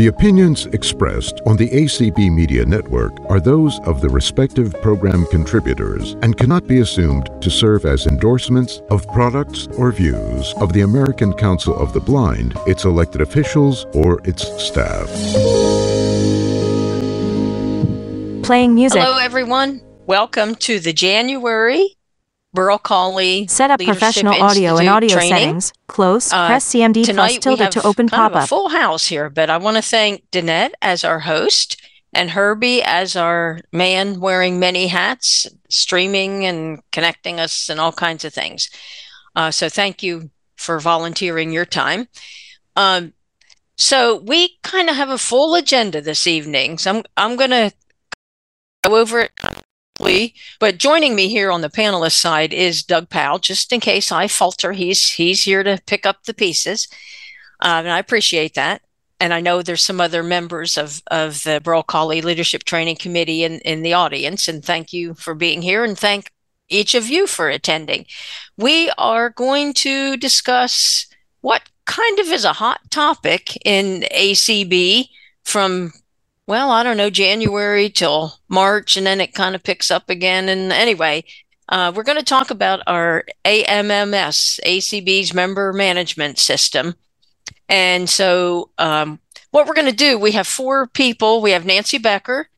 [0.00, 6.14] The opinions expressed on the ACB Media Network are those of the respective program contributors
[6.22, 11.34] and cannot be assumed to serve as endorsements of products or views of the American
[11.34, 15.06] Council of the Blind, its elected officials, or its staff.
[18.42, 19.02] Playing music.
[19.02, 19.82] Hello, everyone.
[20.06, 21.94] Welcome to the January
[22.52, 25.30] Berl Colley Set up professional audio and audio training.
[25.30, 25.72] settings.
[25.86, 26.32] Close.
[26.32, 28.48] Uh, press CMD plus tilde to open pop a up.
[28.48, 31.80] full house here, but I want to thank Danette as our host
[32.12, 38.24] and Herbie as our man wearing many hats, streaming and connecting us and all kinds
[38.24, 38.68] of things.
[39.36, 42.08] Uh, so thank you for volunteering your time.
[42.74, 43.12] Um,
[43.76, 46.78] so we kind of have a full agenda this evening.
[46.78, 47.72] So I'm I'm going to
[48.84, 49.30] go over it
[50.58, 53.38] But joining me here on the panelist side is Doug Powell.
[53.38, 56.88] Just in case I falter, he's he's here to pick up the pieces,
[57.60, 58.82] um, and I appreciate that.
[59.18, 63.44] And I know there's some other members of of the Berl Colley Leadership Training Committee
[63.44, 66.32] in in the audience, and thank you for being here, and thank
[66.68, 68.06] each of you for attending.
[68.56, 71.06] We are going to discuss
[71.40, 75.08] what kind of is a hot topic in ACB
[75.44, 75.92] from
[76.50, 80.48] well, I don't know, January till March, and then it kind of picks up again.
[80.48, 81.22] And anyway,
[81.68, 86.96] uh, we're going to talk about our AMMS, ACB's member management system.
[87.68, 89.20] And so, um,
[89.52, 91.40] what we're going to do, we have four people.
[91.40, 92.48] We have Nancy Becker,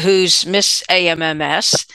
[0.00, 1.86] who's Miss AMMS,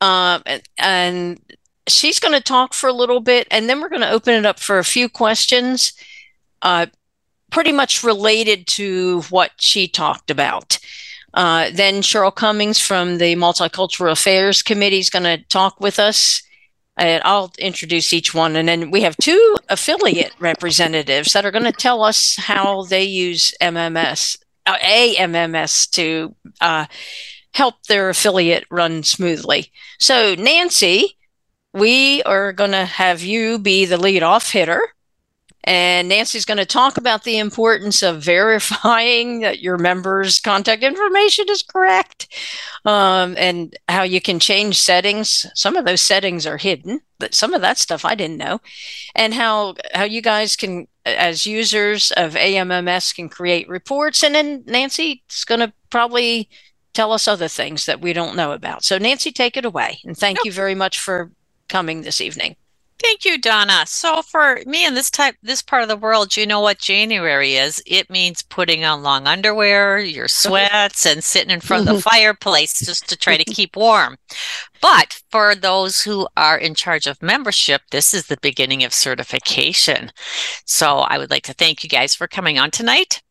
[0.00, 1.40] um, and, and
[1.86, 4.44] she's going to talk for a little bit, and then we're going to open it
[4.44, 5.92] up for a few questions.
[6.60, 6.86] Uh,
[7.50, 10.78] pretty much related to what she talked about.
[11.34, 16.42] Uh, then Cheryl Cummings from the Multicultural Affairs Committee is going to talk with us.
[16.96, 18.56] And I'll introduce each one.
[18.56, 23.04] And then we have two affiliate representatives that are going to tell us how they
[23.04, 26.86] use MMS, uh, AMMS to uh,
[27.54, 29.70] help their affiliate run smoothly.
[30.00, 31.16] So, Nancy,
[31.72, 34.80] we are going to have you be the lead off hitter.
[35.64, 41.46] And Nancy's going to talk about the importance of verifying that your members' contact information
[41.48, 42.32] is correct
[42.84, 45.46] um, and how you can change settings.
[45.54, 48.60] Some of those settings are hidden, but some of that stuff I didn't know.
[49.14, 54.22] And how, how you guys can, as users of AMMS, can create reports.
[54.22, 56.48] And then Nancy's going to probably
[56.94, 58.84] tell us other things that we don't know about.
[58.84, 60.00] So, Nancy, take it away.
[60.04, 61.30] And thank you very much for
[61.68, 62.56] coming this evening.
[63.00, 63.84] Thank you, Donna.
[63.86, 67.54] So for me in this type this part of the world, you know what January
[67.54, 67.80] is.
[67.86, 72.80] It means putting on long underwear, your sweats, and sitting in front of the fireplace
[72.80, 74.16] just to try to keep warm.
[74.80, 80.10] But for those who are in charge of membership, this is the beginning of certification.
[80.64, 83.22] So I would like to thank you guys for coming on tonight.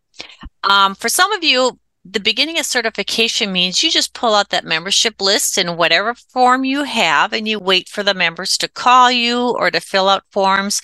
[0.63, 1.77] Um, for some of you,
[2.09, 6.63] the beginning of certification means you just pull out that membership list in whatever form
[6.63, 10.23] you have and you wait for the members to call you or to fill out
[10.31, 10.81] forms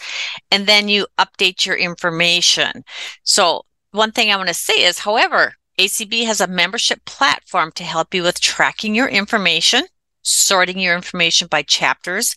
[0.51, 2.83] and then you update your information.
[3.23, 7.83] So, one thing I want to say is, however, ACB has a membership platform to
[7.83, 9.83] help you with tracking your information,
[10.23, 12.35] sorting your information by chapters,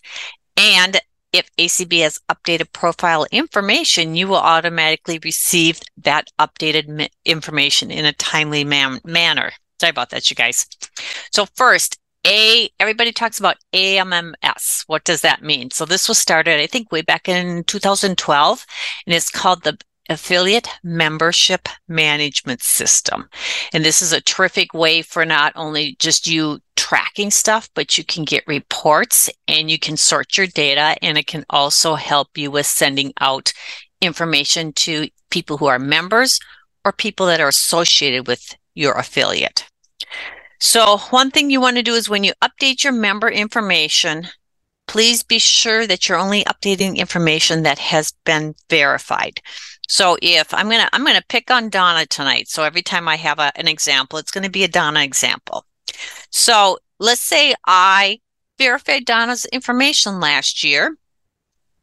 [0.57, 1.01] and
[1.37, 8.07] if ACB has updated profile information, you will automatically receive that updated ma- information in
[8.07, 9.53] a timely man- manner.
[9.79, 10.67] Sorry about that, you guys.
[11.31, 14.85] So first, a everybody talks about AMMS.
[14.87, 15.71] What does that mean?
[15.71, 18.67] So this was started, I think, way back in 2012,
[19.07, 23.28] and it's called the Affiliate Membership Management System.
[23.72, 28.05] And this is a terrific way for not only just you tracking stuff, but you
[28.05, 32.50] can get reports and you can sort your data, and it can also help you
[32.50, 33.53] with sending out
[34.00, 36.39] information to people who are members
[36.84, 39.65] or people that are associated with your affiliate.
[40.59, 44.28] So, one thing you want to do is when you update your member information,
[44.87, 49.41] please be sure that you're only updating information that has been verified.
[49.89, 52.49] So if I'm gonna I'm gonna pick on Donna tonight.
[52.49, 55.65] So every time I have a, an example, it's gonna be a Donna example.
[56.31, 58.21] So let's say I
[58.59, 60.97] verified Donna's information last year,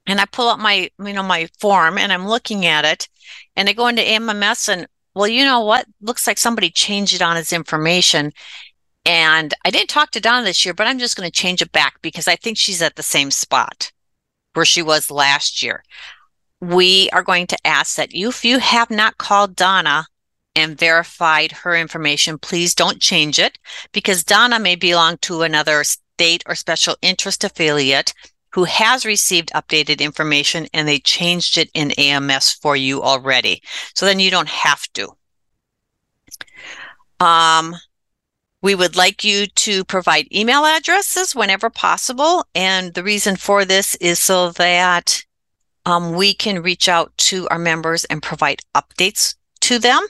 [0.06, 3.08] and I pull up my you know my form and I'm looking at it,
[3.56, 5.86] and I go into MMS and well, you know what?
[6.02, 8.32] Looks like somebody changed it on his information.
[9.06, 11.74] And I didn't talk to Donna this year, but I'm just going to change it
[11.74, 13.92] back because I think she's at the same spot
[14.54, 15.84] where she was last year
[16.64, 20.06] we are going to ask that you, if you have not called Donna
[20.56, 23.58] and verified her information, please don't change it
[23.92, 28.14] because Donna may belong to another state or special interest affiliate
[28.52, 33.62] who has received updated information and they changed it in AMS for you already.
[33.96, 35.10] So then you don't have to.
[37.20, 37.76] Um,
[38.62, 42.46] we would like you to provide email addresses whenever possible.
[42.56, 45.26] And the reason for this is so that
[45.86, 50.02] um, we can reach out to our members and provide updates to them.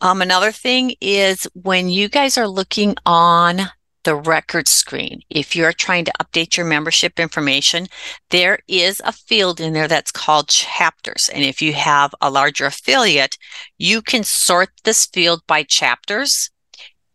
[0.00, 3.62] Um, another thing is when you guys are looking on
[4.02, 7.86] the record screen, if you're trying to update your membership information,
[8.28, 11.30] there is a field in there that's called chapters.
[11.32, 13.38] And if you have a larger affiliate,
[13.78, 16.50] you can sort this field by chapters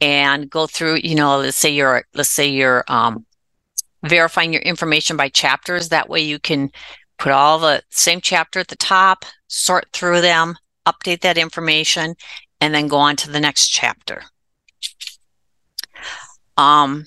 [0.02, 3.26] and go through, you know, let's say you're, let's say you're, um,
[4.04, 5.90] verifying your information by chapters.
[5.90, 6.72] That way you can
[7.20, 10.56] put all the same chapter at the top, sort through them,
[10.88, 12.16] update that information,
[12.62, 14.24] and then go on to the next chapter.
[16.58, 17.06] Um,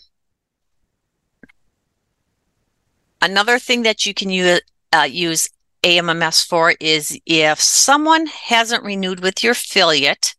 [3.20, 4.60] another thing that you can use,
[4.92, 5.48] uh, use
[5.82, 10.34] AMMS for is if someone hasn't renewed with your affiliate,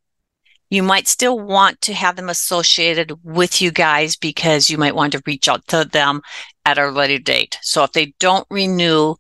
[0.70, 5.12] you might still want to have them associated with you guys because you might want
[5.14, 6.22] to reach out to them
[6.66, 7.60] at a later date.
[7.62, 9.16] So if they don't renew,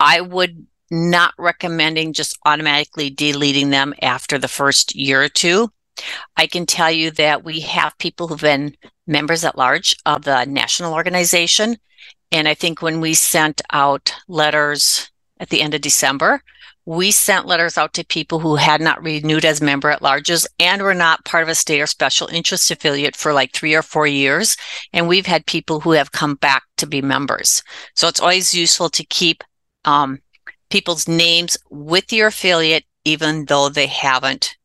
[0.00, 5.70] I would not recommending just automatically deleting them after the first year or two.
[6.36, 8.76] I can tell you that we have people who've been
[9.06, 11.76] members at large of the national organization.
[12.32, 16.42] And I think when we sent out letters at the end of December,
[16.86, 20.82] we sent letters out to people who had not renewed as member at larges and
[20.82, 24.06] were not part of a state or special interest affiliate for like three or four
[24.06, 24.56] years.
[24.92, 27.62] And we've had people who have come back to be members.
[27.94, 29.42] So it's always useful to keep
[29.84, 30.20] um,
[30.70, 34.56] people's names with your affiliate, even though they haven't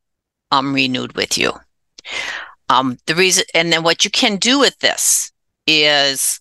[0.51, 1.53] um, renewed with you.
[2.69, 5.31] Um, the reason, and then what you can do with this
[5.65, 6.39] is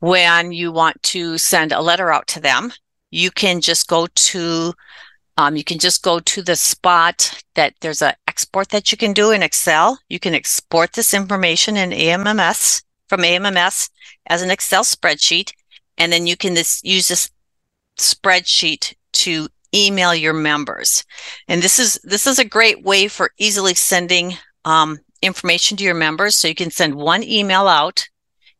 [0.00, 2.72] when you want to send a letter out to them,
[3.10, 4.74] you can just go to,
[5.38, 9.12] um, you can just go to the spot that there's an export that you can
[9.12, 9.98] do in Excel.
[10.08, 13.88] You can export this information in AMMS from AMMS
[14.26, 15.52] as an Excel spreadsheet,
[15.98, 17.30] and then you can this, use this
[17.98, 21.04] spreadsheet to email your members.
[21.48, 25.94] And this is this is a great way for easily sending um, information to your
[25.94, 26.36] members.
[26.36, 28.08] So you can send one email out,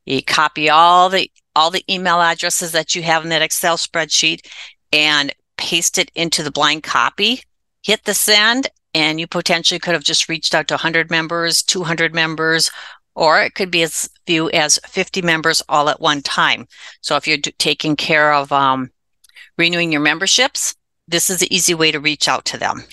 [0.05, 4.47] you copy all the all the email addresses that you have in that Excel spreadsheet,
[4.93, 7.43] and paste it into the blind copy.
[7.83, 12.15] Hit the send, and you potentially could have just reached out to 100 members, 200
[12.15, 12.71] members,
[13.15, 16.67] or it could be as few as 50 members all at one time.
[17.01, 18.91] So if you're taking care of um,
[19.57, 20.75] renewing your memberships,
[21.07, 22.85] this is the easy way to reach out to them.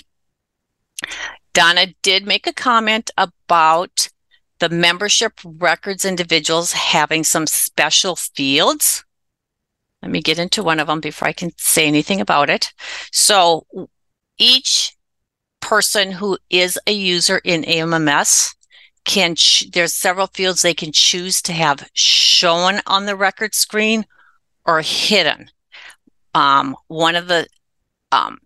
[1.53, 4.09] Donna did make a comment about
[4.59, 9.03] the membership records individuals having some special fields.
[10.01, 12.71] Let me get into one of them before I can say anything about it.
[13.11, 13.65] So
[14.37, 14.95] each
[15.61, 18.55] person who is a user in AMMS
[19.05, 19.35] can,
[19.73, 24.05] there's several fields they can choose to have shown on the record screen
[24.65, 25.49] or hidden.
[26.33, 27.47] Um, one of the
[28.13, 28.39] um,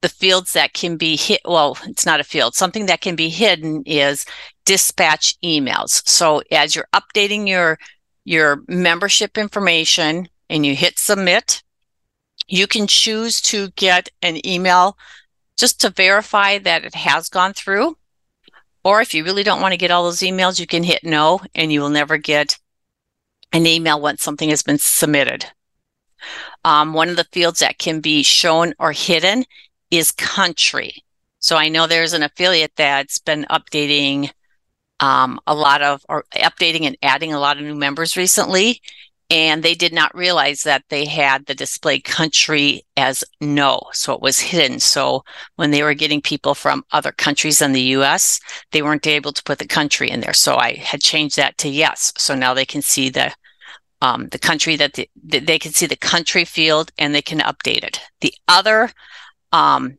[0.00, 2.54] the fields that can be hit well it's not a field.
[2.54, 4.24] Something that can be hidden is
[4.64, 6.06] dispatch emails.
[6.08, 7.78] So as you're updating your
[8.24, 11.62] your membership information and you hit submit
[12.48, 14.96] you can choose to get an email
[15.56, 17.96] just to verify that it has gone through
[18.84, 21.40] or if you really don't want to get all those emails you can hit no
[21.54, 22.58] and you will never get
[23.52, 25.46] an email once something has been submitted
[26.64, 29.44] um, one of the fields that can be shown or hidden
[29.90, 31.04] is country.
[31.38, 34.30] So I know there's an affiliate that's been updating
[35.00, 38.80] um, a lot of, or updating and adding a lot of new members recently.
[39.30, 43.80] And they did not realize that they had the display country as no.
[43.92, 44.78] So it was hidden.
[44.78, 45.24] So
[45.56, 48.40] when they were getting people from other countries than the US,
[48.72, 50.34] they weren't able to put the country in there.
[50.34, 52.12] So I had changed that to yes.
[52.18, 53.32] So now they can see the
[54.02, 57.84] um, the country that the, they can see the country field and they can update
[57.84, 58.00] it.
[58.20, 58.90] The other,
[59.52, 59.96] um,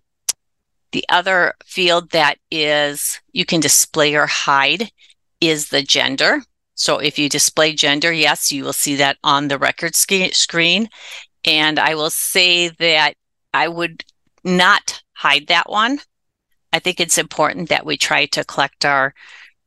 [0.92, 4.92] the other field that is you can display or hide
[5.40, 6.44] is the gender.
[6.76, 10.90] So if you display gender, yes, you will see that on the record sc- screen.
[11.46, 13.16] And I will say that
[13.54, 14.04] I would
[14.44, 16.00] not hide that one.
[16.72, 19.14] I think it's important that we try to collect our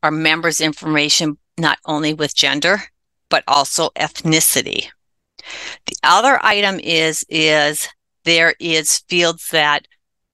[0.03, 2.83] our members' information not only with gender,
[3.29, 4.87] but also ethnicity.
[5.85, 7.87] The other item is, is
[8.25, 9.87] there is fields that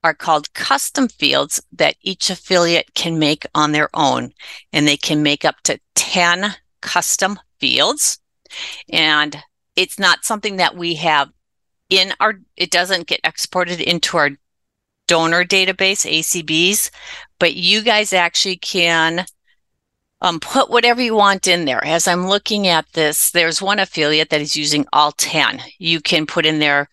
[0.03, 4.31] are called custom fields that each affiliate can make on their own.
[4.73, 8.19] And they can make up to 10 custom fields.
[8.89, 9.35] And
[9.75, 11.31] it's not something that we have
[11.89, 14.31] in our, it doesn't get exported into our
[15.07, 16.91] donor database, ACBs,
[17.39, 19.25] but you guys actually can
[20.21, 21.83] um, put whatever you want in there.
[21.83, 25.61] As I'm looking at this, there's one affiliate that is using all 10.
[25.79, 26.89] You can put in there,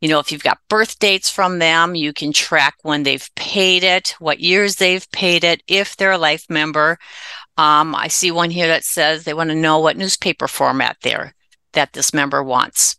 [0.00, 3.84] you know, if you've got birth dates from them, you can track when they've paid
[3.84, 6.98] it, what years they've paid it, if they're a life member.
[7.56, 11.34] Um, I see one here that says they want to know what newspaper format there
[11.72, 12.96] that this member wants.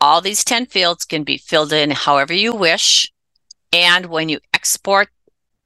[0.00, 3.12] All these 10 fields can be filled in however you wish.
[3.72, 5.08] And when you export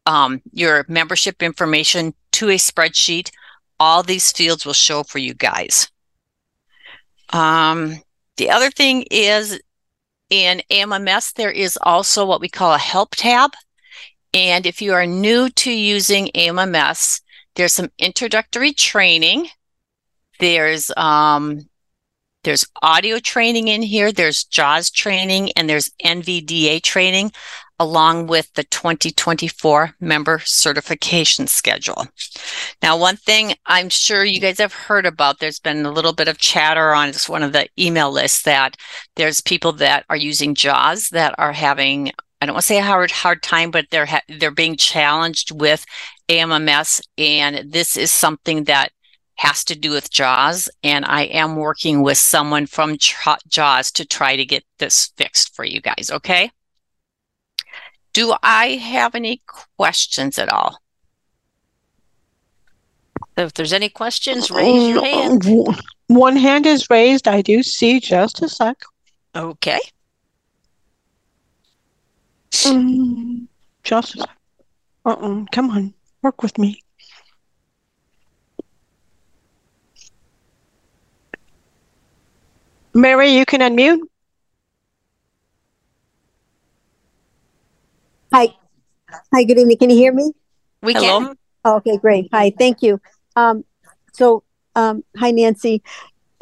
[0.07, 3.31] um, your membership information to a spreadsheet,
[3.79, 5.91] all these fields will show for you guys.
[7.33, 7.97] Um,
[8.37, 9.59] the other thing is
[10.31, 13.53] in AMMS, there is also what we call a help tab.
[14.35, 17.21] And if you are new to using AMMS,
[17.57, 19.49] there's some introductory training.
[20.39, 21.69] There's um,
[22.45, 24.13] there's audio training in here.
[24.13, 27.33] There's JAWS training and there's NVDA training
[27.79, 32.07] along with the 2024 member certification schedule.
[32.83, 36.29] Now, one thing I'm sure you guys have heard about, there's been a little bit
[36.29, 38.77] of chatter on just one of the email lists that
[39.17, 42.83] there's people that are using JAWS that are having I don't want to say a
[42.83, 45.87] hard hard time, but they're ha- they're being challenged with
[46.29, 48.93] AMMS, and this is something that
[49.37, 54.37] has to do with JAWS, and I am working with someone from JAWS to try
[54.37, 56.11] to get this fixed for you guys.
[56.11, 56.51] Okay.
[58.13, 59.43] Do I have any
[59.77, 60.81] questions at all?
[63.37, 65.45] If there's any questions, raise your hand.
[66.07, 67.29] One hand is raised.
[67.29, 68.79] I do see just a sec.
[69.35, 69.81] Okay.
[72.51, 73.47] Mm,
[73.85, 74.31] just a sec.
[75.05, 75.45] Uh-uh.
[75.53, 75.95] Come on.
[76.27, 76.83] Work with me.
[82.93, 84.01] Mary, you can unmute.
[88.35, 88.49] Hi.
[89.33, 89.77] Hi, good evening.
[89.79, 90.33] Can you hear me?
[90.83, 91.21] We Hello?
[91.21, 91.37] can.
[91.65, 92.29] Oh, okay, great.
[92.33, 93.01] Hi, thank you.
[93.37, 93.65] Um,
[94.13, 94.43] so,
[94.75, 95.81] um, hi, Nancy.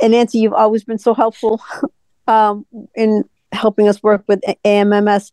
[0.00, 1.61] And Nancy, you've always been so helpful
[2.26, 2.64] um,
[2.95, 5.31] in helping us work with AMMS.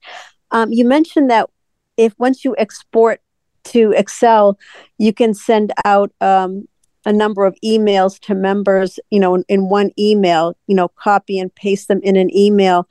[0.52, 1.50] Um, you mentioned that
[1.96, 3.22] if once you export
[3.66, 4.58] to Excel,
[4.98, 6.68] you can send out um,
[7.06, 11.40] a number of emails to members, you know, in, in one email, you know, copy
[11.40, 12.88] and paste them in an email.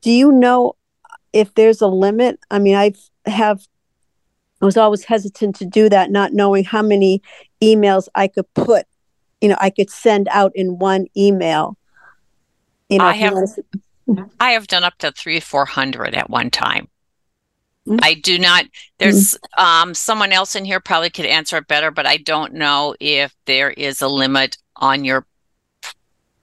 [0.00, 0.74] Do you know
[1.32, 6.32] if there's a limit, I mean, I've I was always hesitant to do that, not
[6.32, 7.20] knowing how many
[7.60, 8.86] emails I could put,
[9.40, 11.76] you know, I could send out in one email.
[12.88, 13.34] You know, I have-
[14.38, 16.88] I have done up to three, four hundred at one time.
[17.86, 17.98] Mm.
[18.02, 18.66] I do not.
[18.98, 22.94] There's um, someone else in here probably could answer it better, but I don't know
[23.00, 25.26] if there is a limit on your
[25.82, 25.90] p-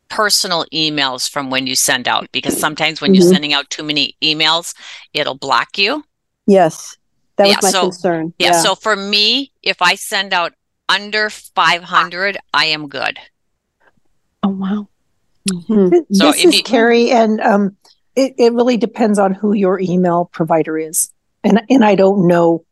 [0.10, 3.32] personal emails from when you send out because sometimes when you're Mhm.
[3.32, 4.74] sending out too many emails,
[5.14, 6.04] it'll block you.
[6.46, 6.98] yes,
[7.38, 8.34] that was Yeah, my so- concern.
[8.40, 8.62] Yeah.
[8.62, 10.54] So for me, if I send out
[10.90, 13.18] under 500, I am good.
[14.44, 14.88] Oh, wow.
[15.68, 15.90] Hmm.
[16.12, 17.78] So this if is you- Carrie, and um,
[18.16, 21.12] it, it really depends on who your email provider is.
[21.44, 22.66] And, and I don't know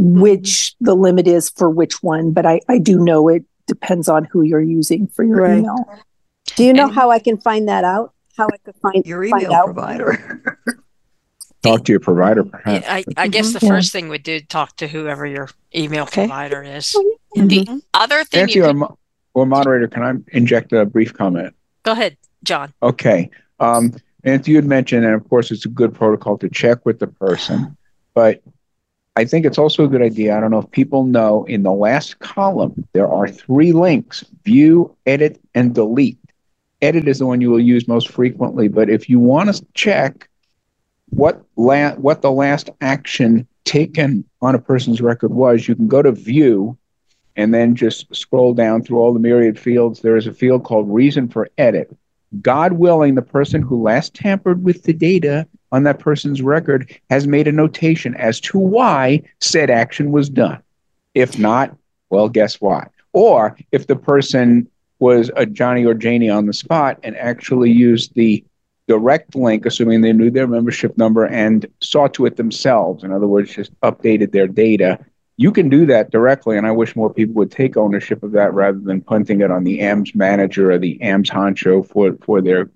[0.00, 0.20] mm-hmm.
[0.20, 4.24] which the limit is for which one, but I, I do know it depends on
[4.24, 5.58] who you're using for your Right.
[5.58, 5.76] email.
[6.56, 8.12] Do you know And- how I can find that out?
[8.36, 9.64] How I could find your find email out?
[9.66, 10.58] provider.
[11.62, 12.86] Talk to your provider, perhaps.
[12.88, 13.70] I, I guess the Yeah.
[13.70, 16.26] first thing we do talk to whoever your email Okay.
[16.26, 16.94] provider is.
[16.96, 17.78] Oh, the mm-hmm.
[17.94, 18.98] other thing Nancy, you or, could, mo-
[19.32, 21.54] or moderator, can I inject a brief comment?
[21.84, 22.74] Go ahead, John.
[22.82, 23.30] Okay.
[23.60, 23.94] Um,
[24.24, 27.06] Nancy, you had mentioned, and of course, it's a good protocol to check with the
[27.06, 27.76] person,
[28.14, 28.42] but
[29.16, 30.36] I think it's also a good idea.
[30.36, 34.96] I don't know if people know in the last column, there are three links view,
[35.06, 36.18] edit, and delete.
[36.82, 40.28] Edit is the one you will use most frequently, but if you want to check
[41.10, 46.02] what la- what the last action taken on a person's record was, you can go
[46.02, 46.76] to view
[47.36, 50.00] and then just scroll down through all the myriad fields.
[50.00, 51.96] There is a field called reason for edit.
[52.40, 57.26] God willing, the person who last tampered with the data on that person's record has
[57.26, 60.62] made a notation as to why said action was done.
[61.14, 61.76] If not,
[62.10, 62.90] well, guess what?
[63.12, 68.14] Or if the person was a Johnny or Janie on the spot and actually used
[68.14, 68.44] the
[68.86, 73.26] direct link, assuming they knew their membership number and saw to it themselves, in other
[73.26, 74.98] words, just updated their data,
[75.36, 76.56] you can do that directly.
[76.56, 79.64] And I wish more people would take ownership of that rather than punting it on
[79.64, 82.70] the AMS manager or the AMS honcho for, for their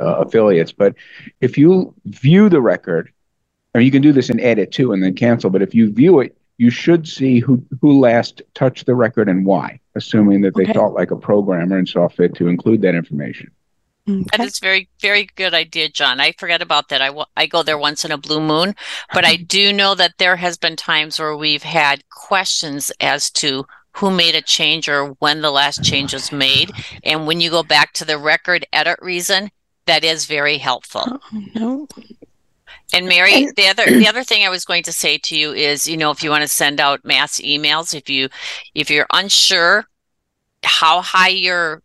[0.00, 0.72] uh, affiliates.
[0.72, 0.94] But
[1.40, 3.12] if you view the record,
[3.74, 6.20] or you can do this in edit too and then cancel, but if you view
[6.20, 10.62] it, you should see who, who last touched the record and why, assuming that they
[10.64, 10.72] Okay.
[10.74, 13.50] thought like a programmer and saw fit to include that information.
[14.08, 14.44] Mm, that Okay.
[14.44, 16.20] is very, very good idea, John.
[16.20, 17.00] I forget about that.
[17.00, 18.74] I, I go there once in a blue moon,
[19.14, 19.44] but I mm-hmm.
[19.44, 24.34] do know that there has been times where we've had questions as to who made
[24.34, 26.72] a change or when the last change was made.
[27.04, 29.50] And when you go back to the record edit reason,
[29.86, 31.04] that is very helpful.
[31.06, 31.88] Oh, no.
[32.94, 35.86] And Mary, the other the other thing I was going to say to you is,
[35.86, 38.28] you know, if you want to send out mass emails, if you
[38.74, 39.86] if you're unsure
[40.62, 41.82] how high your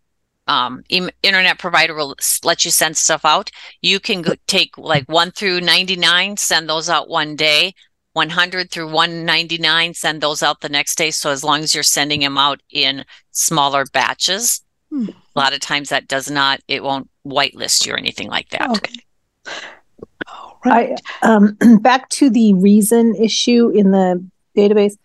[0.48, 3.52] um, em- internet provider will let you send stuff out,
[3.82, 7.74] you can go take like one through ninety nine, send those out one day.
[8.14, 12.22] 100 through 199 send those out the next day so as long as you're sending
[12.22, 15.10] them out in smaller batches Hmm.
[15.10, 18.72] a lot of times that does not it won't whitelist you or anything like that
[18.72, 18.96] Okay.
[20.28, 21.00] All right.
[21.22, 24.26] I, um, back to the reason issue in the
[24.56, 24.98] database,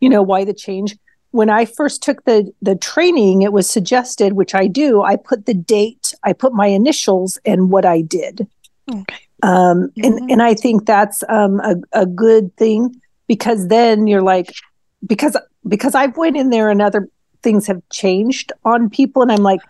[0.00, 0.96] you know, why the change.
[1.32, 5.46] When I first took the the training, it was suggested, which I do, I put
[5.46, 8.46] the date, I put my initials and what I did.
[8.90, 9.16] Okay.
[9.42, 10.04] Um, Mhm.
[10.04, 14.52] and, and I think that's um, a, a good thing because then you're like,
[15.06, 15.36] because
[15.68, 17.08] because I've went in there and other
[17.42, 19.60] things have changed on people, and I'm like,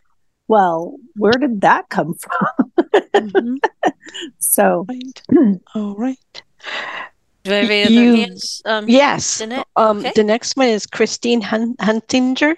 [0.49, 2.73] well, where did that come from?
[3.17, 3.59] Mhm.
[4.39, 5.23] So Right.
[5.75, 6.43] All right.
[7.47, 8.62] Do we have any other You- hands?
[8.65, 9.41] Um, Yes.
[9.41, 9.65] Danette?
[9.76, 10.12] Um, Okay.
[10.17, 12.57] the next one is Christine Hun- Huntinger,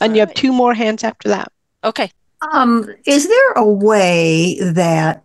[0.00, 0.36] and you have Alright.
[0.36, 1.50] two more hands after that.
[1.82, 2.10] Okay.
[2.52, 5.22] Um, is there a way that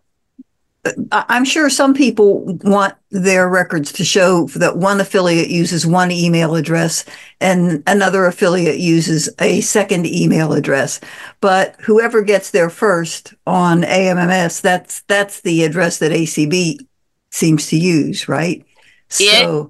[1.13, 6.11] I- I'm sure some people want their records to show that one affiliate uses one
[6.11, 7.05] email address
[7.39, 10.99] and another affiliate uses a second email address.
[11.39, 16.79] But whoever gets there first on AMMS, that's that's the address that ACB
[17.31, 18.65] seems to use, right?
[19.09, 19.69] It- So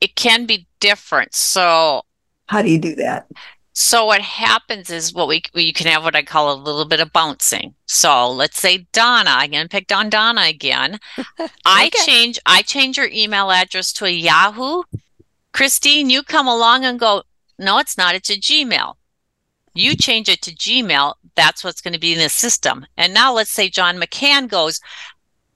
[0.00, 2.02] it can be different so
[2.48, 3.26] how do you do that?
[3.72, 7.00] So what happens is what we you can have what I call a little bit
[7.00, 7.74] of bouncing.
[7.86, 10.98] So let's say Donna, I'm gonna pick on Donna again.
[11.66, 14.82] I change I change your email address to a Yahoo.
[15.52, 17.22] Christine, you come along and go,
[17.58, 18.94] no, it's not, it's a Gmail.
[19.74, 22.86] You change it to Gmail, that's what's going to be in the system.
[22.96, 24.80] And now let's say John McCann goes,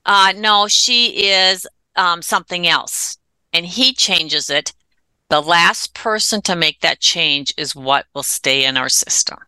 [0.06, 3.18] uh, no, she is um, something else.
[3.52, 4.72] And he changes it
[5.28, 9.38] the last person to make that change is what will stay in our system.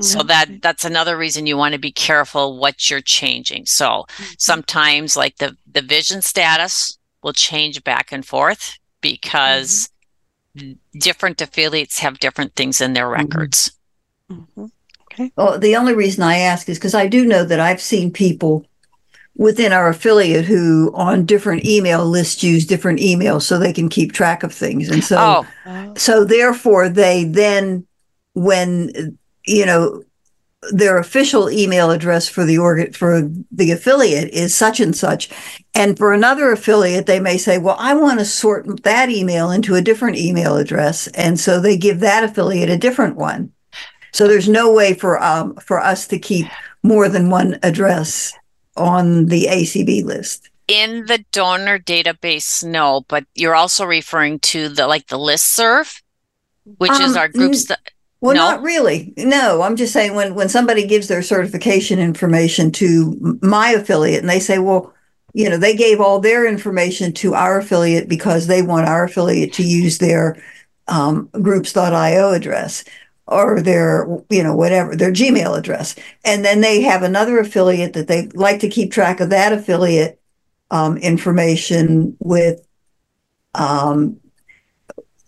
[0.00, 3.66] So that that's another reason you want to be careful what you're changing.
[3.66, 4.06] So
[4.38, 9.90] sometimes like the the vision status will change back and forth because
[10.92, 13.72] different affiliates have different things in their records.
[14.30, 14.70] Mhm.
[15.34, 18.66] Well, the only reason I ask is because I do know that I've seen people
[19.38, 24.12] within our affiliate who on different email lists use different emails so they can keep
[24.12, 24.90] track of things.
[24.90, 27.86] And so Oh, so therefore they then
[28.34, 30.02] when you know
[30.72, 35.30] their official email address for the organ for the affiliate is such and such.
[35.72, 39.76] And for another affiliate they may say well i want to sort that email into
[39.76, 41.06] a different email address.
[41.08, 43.52] And so they give that affiliate a different one.
[44.12, 46.48] So there's no way for um for us to keep
[46.82, 48.32] more than one address
[48.78, 54.86] on the acb list in the donor database, no, but you're also referring to the
[54.86, 56.02] like the list serve,
[56.76, 57.80] which is Um, our groups that
[58.20, 58.50] Well, No?
[58.50, 59.14] not really.
[59.16, 64.28] No, I'm just saying when when somebody gives their certification information to my affiliate and
[64.28, 64.92] they say, well,
[65.34, 69.52] you know, they gave all their information to our affiliate because they want our affiliate
[69.54, 70.36] to use their
[70.88, 72.84] um, groups.io address
[73.30, 75.94] or their, you know, whatever, their Gmail address.
[76.24, 80.18] And then they have another affiliate that they like to keep track of that affiliate
[80.70, 82.66] um, information with
[83.54, 84.18] um,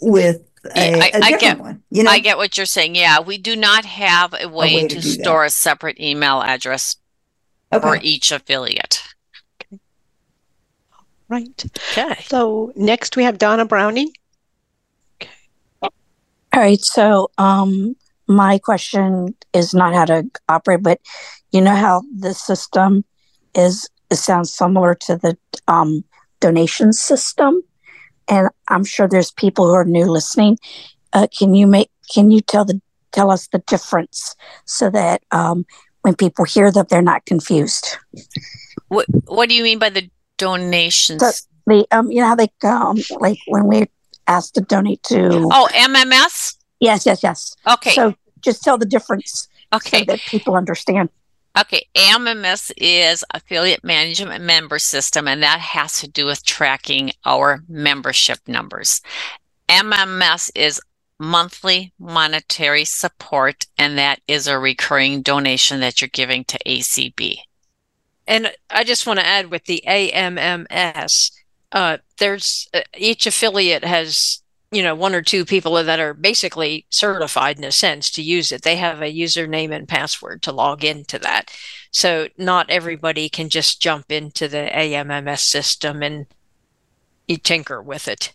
[0.00, 0.42] with
[0.74, 1.82] a, Yeah, I- a I different get- one.
[1.90, 2.94] You know, I get what you're saying.
[2.94, 5.22] Yeah, we do not have a way, way to, to do that.
[5.24, 6.96] store a separate email address
[7.70, 9.02] for each affiliate.
[9.62, 9.80] Okay.
[11.28, 11.64] right.
[11.92, 12.22] Okay.
[12.28, 14.12] So next we have Donna Browning.
[16.54, 16.80] All right.
[16.80, 17.94] So, um,
[18.26, 21.00] my question is not how to operate, but
[21.52, 23.04] you know how the system
[23.54, 25.36] is, it sounds similar to the
[25.68, 26.04] um,
[26.40, 27.62] donation system.
[28.28, 30.58] And I'm sure there's people who are new listening.
[31.12, 32.80] Uh, can you make, can you tell the,
[33.12, 35.66] tell us the difference so that um,
[36.02, 37.96] when people hear that they're not confused?
[38.88, 40.08] What What do you mean by the
[40.38, 41.20] donations?
[41.20, 43.88] So- The, um, you know how they, um, like when we're
[44.26, 46.56] asked to donate to, oh, MMS.
[46.80, 47.54] yes, yes, yes.
[47.66, 47.90] Okay.
[47.90, 50.00] So just tell the difference okay.
[50.00, 51.10] so that people understand.
[51.58, 57.64] Okay, AMMS is affiliate management member system, and that has to do with tracking our
[57.68, 59.02] membership numbers.
[59.68, 60.80] MMS is
[61.18, 67.38] monthly monetary support, and that is a recurring donation that you're giving to ACB.
[68.28, 71.32] And I just want to add with the AMMS,
[71.72, 76.86] uh, there's uh, each affiliate has you know one or two people that are basically
[76.90, 78.62] certified in a sense to use it.
[78.62, 81.50] They have a username and password to log into that.
[81.90, 86.26] So not everybody can just jump into the amms system and
[87.26, 88.32] you tinker with it.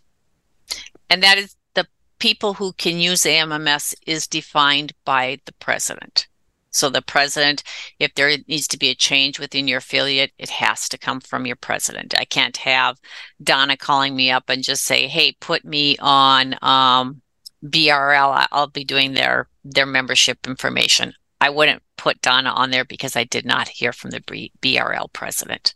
[1.10, 1.88] And that is the
[2.20, 6.28] people who can use amms is defined by the president
[6.76, 7.64] so the president,
[8.00, 11.46] if there needs to be a change within your affiliate, it has to come from
[11.46, 12.14] your president.
[12.20, 13.00] I can't have
[13.42, 17.22] Donna calling me up and just say, "Hey, put me on um,
[17.64, 18.48] BRL.
[18.52, 23.24] I'll be doing their their membership information." I wouldn't put Donna on there because I
[23.24, 25.76] did not hear from the BRL president.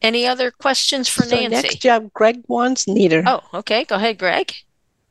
[0.00, 1.56] Any other questions for so Nancy?
[1.56, 3.24] Next job, Greg wants neither.
[3.26, 3.84] Oh, okay.
[3.84, 4.54] Go ahead, Greg.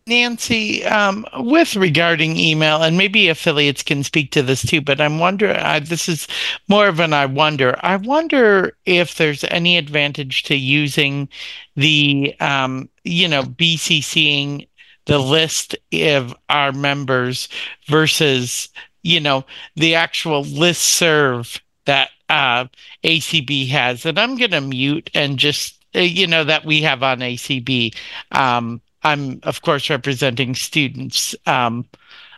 [0.05, 5.19] Nancy, um, with regarding email, and maybe affiliates can speak to this too, but I'm
[5.19, 6.27] wondering, uh, this is
[6.67, 7.77] more of an I wonder.
[7.81, 11.29] I wonder if there's any advantage to using
[11.75, 14.67] the, um, you know, BCCing
[15.05, 17.49] the list of our members
[17.87, 18.69] versus,
[19.03, 22.65] you know, the actual list serve that uh,
[23.03, 24.05] ACB has.
[24.05, 27.95] And I'm going to mute and just, uh, you know, that we have on ACB.
[28.31, 31.85] Um, I'm of course representing students, um,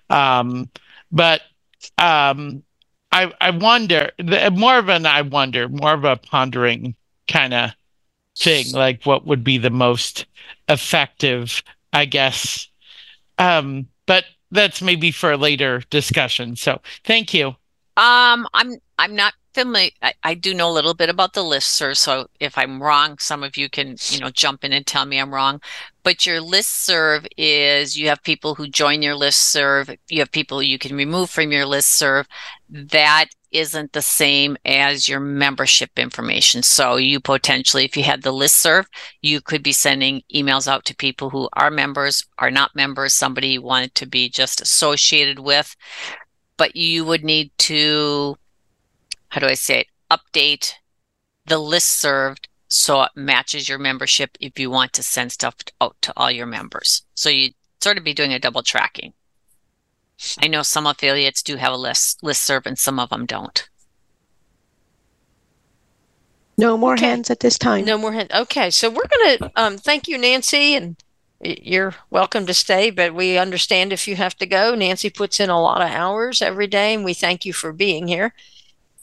[0.09, 0.69] um,
[1.11, 1.41] but
[1.97, 2.63] um,
[3.11, 4.11] I I wonder
[4.51, 6.95] more of an I wonder more of a pondering
[7.27, 7.71] kind of
[8.37, 10.25] thing, like what would be the most
[10.67, 12.67] effective, I guess.
[13.37, 16.55] Um, but that's maybe for a later discussion.
[16.55, 17.55] So thank you.
[17.97, 19.89] Um, I'm I'm not familiar.
[20.01, 23.41] I, I do know a little bit about the listserv, so if I'm wrong, some
[23.41, 25.61] of you can you know jump in and tell me I'm wrong.
[26.03, 29.97] But your listserv is you have people who join your listserv.
[30.09, 32.25] You have people you can remove from your listserv.
[32.69, 36.61] That isn't the same as your membership information.
[36.61, 38.85] So you potentially, if you had the listserv,
[39.21, 43.47] you could be sending emails out to people who are members, are not members, somebody
[43.47, 45.75] you wanted to be just associated with.
[46.57, 48.37] But you would need to
[49.35, 50.75] how do I say it, update
[51.45, 55.97] the list served so it matches your membership if you want to send stuff out
[56.03, 57.01] to all your members.
[57.15, 57.49] So you
[57.83, 59.11] sort of be doing a double tracking.
[60.41, 63.67] I know some affiliates do have a list list serve and some of them don't.
[66.57, 67.07] No more okay.
[67.07, 67.83] hands at this time.
[67.83, 68.31] No more hands.
[68.33, 70.95] Okay, so we're going to um, thank you, Nancy, and
[71.41, 74.75] you're welcome to stay, but we understand if you have to go.
[74.75, 78.07] Nancy puts in a lot of hours every day, and we thank you for being
[78.07, 78.33] here.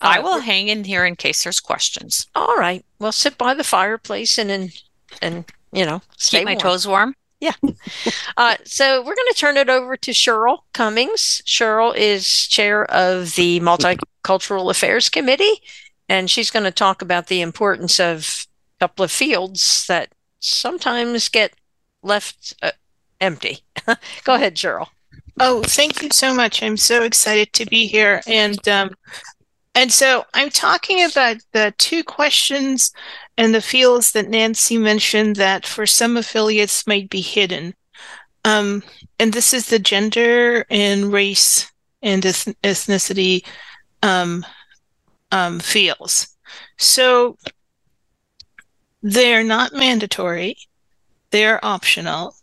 [0.03, 2.27] I will hang in here in case there's questions.
[2.35, 2.85] All right.
[2.99, 4.83] Well, sit by the fireplace and and,
[5.21, 6.61] and you know, keep my warm.
[6.61, 7.15] toes warm.
[7.41, 7.55] Yeah.
[8.37, 11.43] uh, so we're going to turn it over to Cheryl Cummings.
[11.45, 15.61] Cheryl is chair of the Multicultural Affairs Committee,
[16.09, 21.29] and she's going to talk about the importance of a couple of fields that sometimes
[21.29, 21.55] get
[22.03, 22.71] left uh,
[23.21, 23.61] empty.
[24.25, 24.88] Go ahead, Cheryl.
[25.41, 26.62] Oh, thank you so much.
[26.62, 28.21] I'm so excited to be here.
[28.27, 28.95] And um,
[29.75, 32.93] and so I'm talking about the two questions
[33.37, 37.75] and the fields that Nancy mentioned that for some affiliates might be hidden.
[38.45, 38.83] Um,
[39.19, 41.71] and this is the gender and race
[42.03, 43.47] and ethnicity
[44.03, 44.45] um,
[45.31, 46.37] um, fields.
[46.77, 47.39] So
[49.03, 50.57] they're not mandatory,
[51.31, 52.37] they're optional.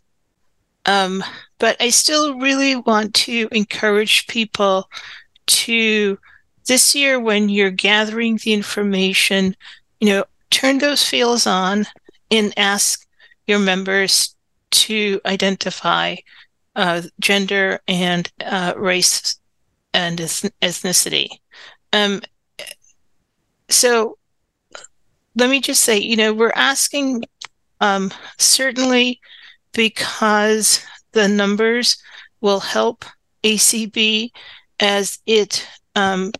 [0.86, 1.22] Um,
[1.58, 4.88] but I still really want to encourage people
[5.46, 6.18] to
[6.70, 9.56] this year when you're gathering the information,
[9.98, 11.84] you know, turn those fields on
[12.30, 13.08] and ask
[13.48, 14.36] your members
[14.70, 16.14] to identify
[16.76, 19.40] uh, gender and uh, race
[19.92, 21.26] and ethnicity.
[21.92, 22.22] Um,
[23.68, 24.16] so
[25.34, 27.24] let me just say, you know, we're asking
[27.80, 29.20] um, certainly
[29.72, 32.00] because the numbers
[32.40, 33.04] will help
[33.42, 34.30] ACB
[34.78, 36.30] as it um,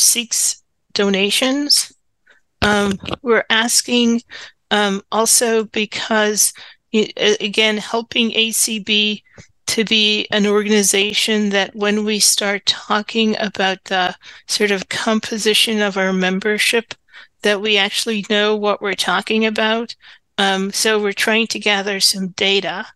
[0.00, 1.92] seeks donations.
[2.62, 4.22] Um, we're asking
[4.70, 6.52] um, also because,
[6.92, 9.22] again, helping ACB
[9.66, 14.14] to be an organization that when we start talking about the
[14.48, 16.94] sort of composition of our membership,
[17.42, 19.94] that we actually know what we're talking about.
[20.38, 22.86] Um, so we're trying to gather some data.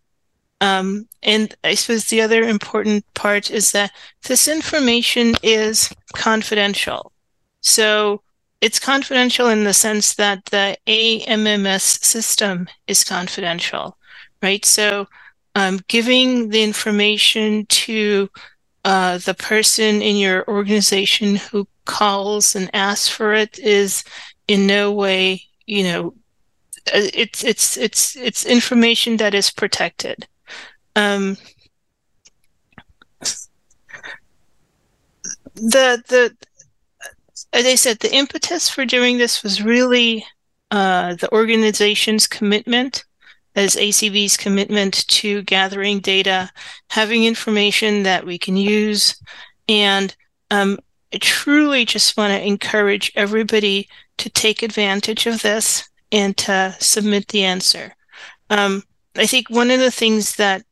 [0.65, 3.91] Um, and I suppose the other important part is that
[4.23, 7.11] this information is confidential.
[7.61, 8.21] So
[8.61, 13.97] it's confidential in the sense that the AMMS system is confidential,
[14.41, 14.65] right?
[14.65, 15.07] So
[15.53, 18.29] um, giving the information to
[18.83, 24.03] uh, the person in your organization who calls and asks for it is
[24.47, 26.13] in no way, you know,
[26.93, 30.27] uh, it's it's it's it's information that is protected.
[30.95, 31.37] Um,
[35.55, 36.35] the the
[37.53, 40.25] as I said, the impetus for doing this was really
[40.71, 43.05] uh, the organization's commitment,
[43.55, 46.49] as ACB's commitment to gathering data,
[46.89, 49.15] having information that we can use,
[49.69, 50.15] and
[50.51, 50.77] um,
[51.13, 57.29] I truly just want to encourage everybody to take advantage of this and to submit
[57.29, 57.95] the answer.
[58.49, 58.83] Um,
[59.15, 60.63] I think one of the things that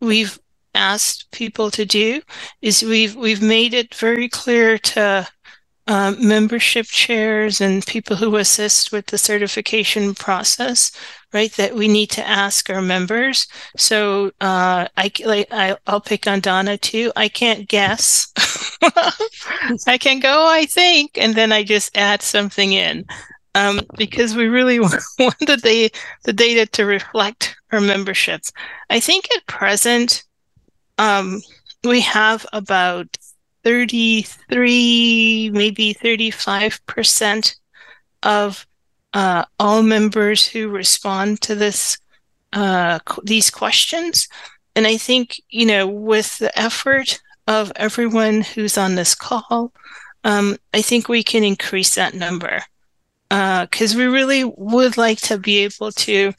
[0.00, 0.38] we've
[0.74, 2.22] asked people to do
[2.62, 5.26] is we've we've made it very clear to
[5.88, 10.92] uh, membership chairs and people who assist with the certification process,
[11.32, 11.52] right?
[11.54, 13.46] That we need to ask our members.
[13.76, 17.10] So uh, I like I, I'll pick on Donna too.
[17.16, 18.32] I can't guess.
[19.86, 23.06] I can go, I think, and then I just add something in.
[23.54, 25.90] Um, because we really want the,
[26.24, 28.52] the data to reflect our memberships.
[28.88, 30.22] I think at present,
[30.98, 31.40] um,
[31.82, 33.16] we have about
[33.64, 37.56] 33, maybe 35%
[38.22, 38.66] of
[39.14, 41.98] uh, all members who respond to this
[42.52, 44.28] uh, these questions.
[44.74, 49.72] And I think, you know, with the effort of everyone who's on this call,
[50.24, 52.62] um, I think we can increase that number
[53.28, 56.32] because uh, we really would like to be able to,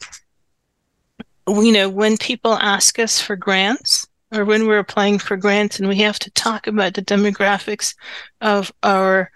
[1.46, 5.88] you know, when people ask us for grants, or when we're applying for grants and
[5.88, 7.94] we have to talk about the demographics
[8.40, 9.30] of our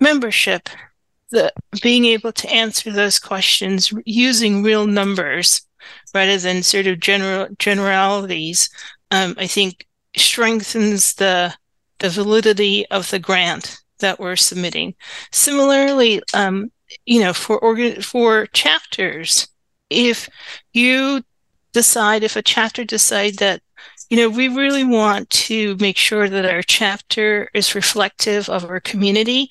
[0.00, 0.68] membership,
[1.30, 5.62] the being able to answer those questions using real numbers
[6.14, 8.70] rather than sort of general generalities,
[9.10, 11.54] um, I think strengthens the
[11.98, 14.94] the validity of the grant that we're submitting.
[15.32, 16.70] Similarly, um,
[17.06, 19.48] you know, for organ for chapters,
[19.90, 20.28] if
[20.72, 21.22] you
[21.72, 23.60] decide if a chapter decide that
[24.10, 28.80] you know, we really want to make sure that our chapter is reflective of our
[28.80, 29.50] community.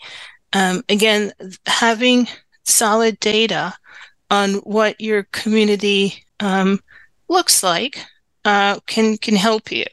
[0.54, 1.34] Um, again,
[1.66, 2.28] having
[2.64, 3.74] solid data
[4.30, 6.80] on what your community um,
[7.28, 8.06] looks like
[8.46, 9.86] uh, can can help you.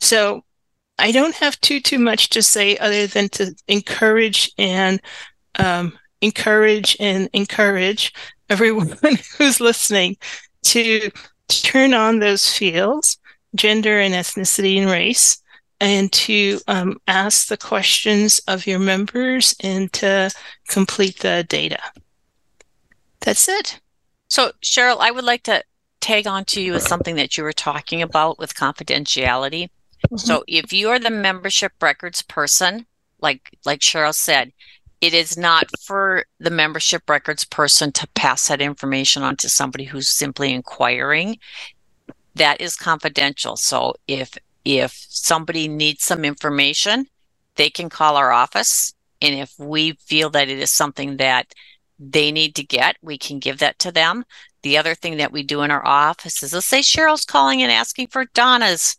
[0.00, 0.44] So
[0.98, 5.00] I don't have too too much to say other than to encourage and
[5.58, 8.12] um, encourage and encourage
[8.48, 8.96] everyone
[9.38, 10.16] who's listening
[10.62, 11.10] to
[11.48, 13.18] turn on those fields
[13.54, 15.42] gender and ethnicity and race,
[15.80, 20.30] and to um, ask the questions of your members and to
[20.68, 21.80] complete the data.
[23.20, 23.80] That's it.
[24.28, 25.62] So, Cheryl, I would like to
[26.00, 29.68] tag on to you with something that you were talking about with confidentiality.
[30.06, 30.16] Mm-hmm.
[30.16, 32.86] So, if you are the membership records person,
[33.20, 34.52] like like Cheryl said,
[35.00, 39.84] it is not for the membership records person to pass that information on to somebody
[39.84, 41.38] who's simply inquiring
[42.34, 43.56] that is confidential.
[43.56, 47.06] So if if somebody needs some information,
[47.56, 48.94] they can call our office.
[49.20, 51.52] And if we feel that it is something that
[51.98, 54.24] they need to get, we can give that to them.
[54.62, 57.72] The other thing that we do in our office is let's say Cheryl's calling and
[57.72, 58.96] asking for Donna's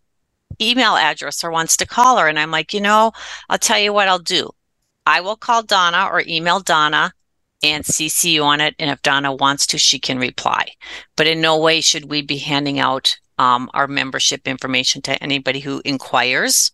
[0.62, 2.28] email address or wants to call her.
[2.28, 3.12] And I'm like, you know,
[3.50, 4.50] I'll tell you what I'll do.
[5.06, 7.14] I will call Donna or email Donna
[7.64, 8.76] and CC you on it.
[8.80, 10.68] And if Donna wants to, she can reply.
[11.16, 15.62] But in no way should we be handing out um, our membership information to anybody
[15.62, 16.72] who inquires.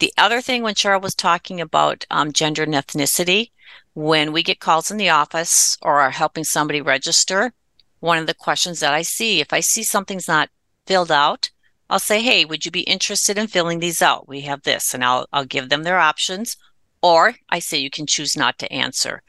[0.00, 3.52] The other thing, when Cheryl was talking about um, gender and ethnicity,
[3.94, 7.52] when we get calls in the office or are helping somebody register,
[8.00, 10.50] one of the questions that I see, if I see something's not
[10.86, 11.50] filled out,
[11.88, 14.26] I'll say, "Hey, would you be interested in filling these out?
[14.26, 16.56] We have this," and I'll I'll give them their options,
[17.04, 19.20] or I say you can choose not to answer.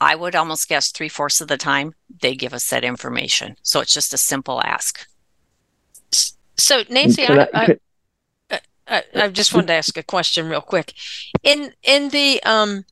[0.00, 3.56] I would almost guess three fourths of the time they give us that information.
[3.62, 5.08] So it's just a simple ask.
[6.56, 7.76] So, Nancy, I, I,
[8.48, 10.94] I, I, I just wanted to ask a question real quick.
[11.42, 12.84] In in the um,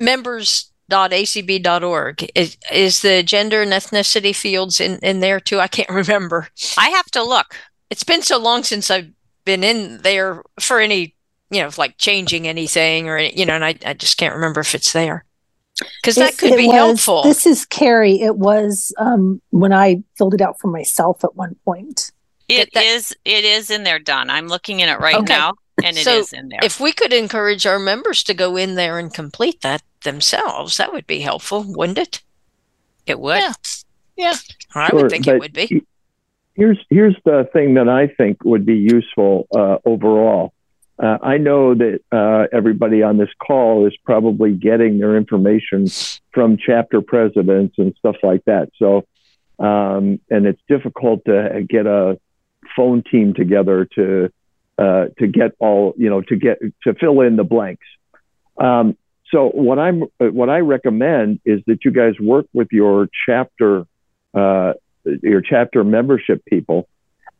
[0.00, 5.60] members.acb.org, is, is the gender and ethnicity fields in, in there too?
[5.60, 6.48] I can't remember.
[6.76, 7.54] I have to look.
[7.90, 9.12] It's been so long since I've
[9.44, 11.14] been in there for any,
[11.50, 14.74] you know, like changing anything or, you know, and I, I just can't remember if
[14.74, 15.24] it's there
[16.02, 17.22] because that could be was, helpful.
[17.22, 18.20] This is Carrie.
[18.20, 22.10] It was um, when I filled it out for myself at one point.
[22.48, 23.14] It that, is.
[23.24, 24.30] It is in there, Don.
[24.30, 25.34] I'm looking in it right okay.
[25.34, 26.60] now, and it so is in there.
[26.62, 30.92] If we could encourage our members to go in there and complete that themselves, that
[30.92, 32.22] would be helpful, wouldn't it?
[33.06, 33.38] It would.
[33.38, 33.52] Yeah.
[34.16, 34.34] Yeah.
[34.74, 35.84] I sure, would think it would be.
[36.54, 40.52] here's here's the thing that I think would be useful uh, overall.
[40.98, 45.86] Uh, I know that uh, everybody on this call is probably getting their information
[46.32, 48.70] from chapter presidents and stuff like that.
[48.76, 49.06] So,
[49.60, 52.18] um, and it's difficult to get a
[52.76, 54.32] phone team together to
[54.78, 57.86] uh, to get all you know to get to fill in the blanks.
[58.56, 58.96] Um,
[59.30, 63.86] so what I'm what I recommend is that you guys work with your chapter
[64.34, 64.72] uh,
[65.04, 66.88] your chapter membership people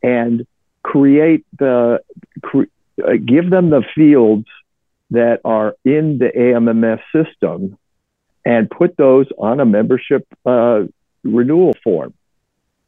[0.03, 0.47] and
[0.83, 2.01] create the
[2.42, 2.64] cre-
[3.02, 4.46] uh, give them the fields
[5.11, 7.78] that are in the AMMS system
[8.44, 10.82] and put those on a membership uh,
[11.24, 12.14] renewal form.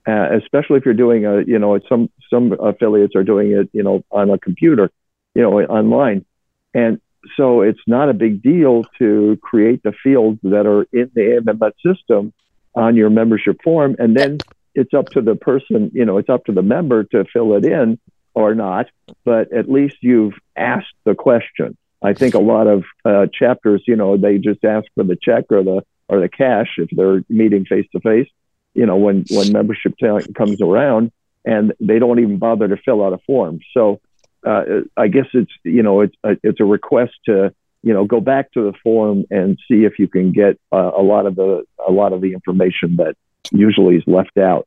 [0.06, 3.82] Uh, especially if you're doing a, you know, some some affiliates are doing it, you
[3.82, 4.90] know, on a computer,
[5.34, 6.24] you know, online,
[6.72, 7.00] and
[7.36, 11.74] so it's not a big deal to create the fields that are in the AMMS
[11.84, 12.32] system
[12.74, 14.38] on your membership form, and then
[14.74, 17.64] it's up to the person, you know, it's up to the member to fill it
[17.64, 17.98] in
[18.34, 18.86] or not,
[19.24, 21.76] but at least you've asked the question.
[22.02, 25.46] I think a lot of uh, chapters, you know, they just ask for the check
[25.50, 28.28] or the or the cash if they're meeting face to face.
[28.74, 29.94] You know, when when membership
[30.34, 31.12] comes around,
[31.44, 33.60] and they don't even bother to fill out a form.
[33.74, 34.00] So
[34.46, 34.62] uh,
[34.96, 38.52] I guess it's you know it's a, it's a request to you know go back
[38.52, 41.92] to the form and see if you can get uh, a lot of the a
[41.92, 43.16] lot of the information that
[43.52, 44.66] usually is left out.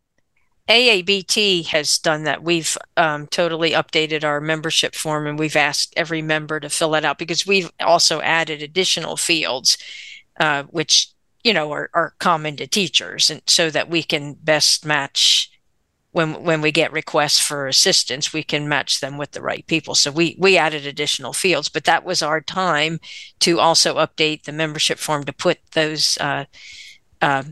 [0.69, 2.41] AABT has done that.
[2.41, 7.03] We've um, totally updated our membership form and we've asked every member to fill it
[7.03, 9.77] out because we've also added additional fields,
[10.39, 11.09] uh, which,
[11.43, 15.49] you know, are, are common to teachers and so that we can best match
[16.13, 19.95] when when we get requests for assistance, we can match them with the right people.
[19.95, 22.99] So we we added additional fields, but that was our time
[23.39, 26.45] to also update the membership form to put those uh,
[27.19, 27.43] uh,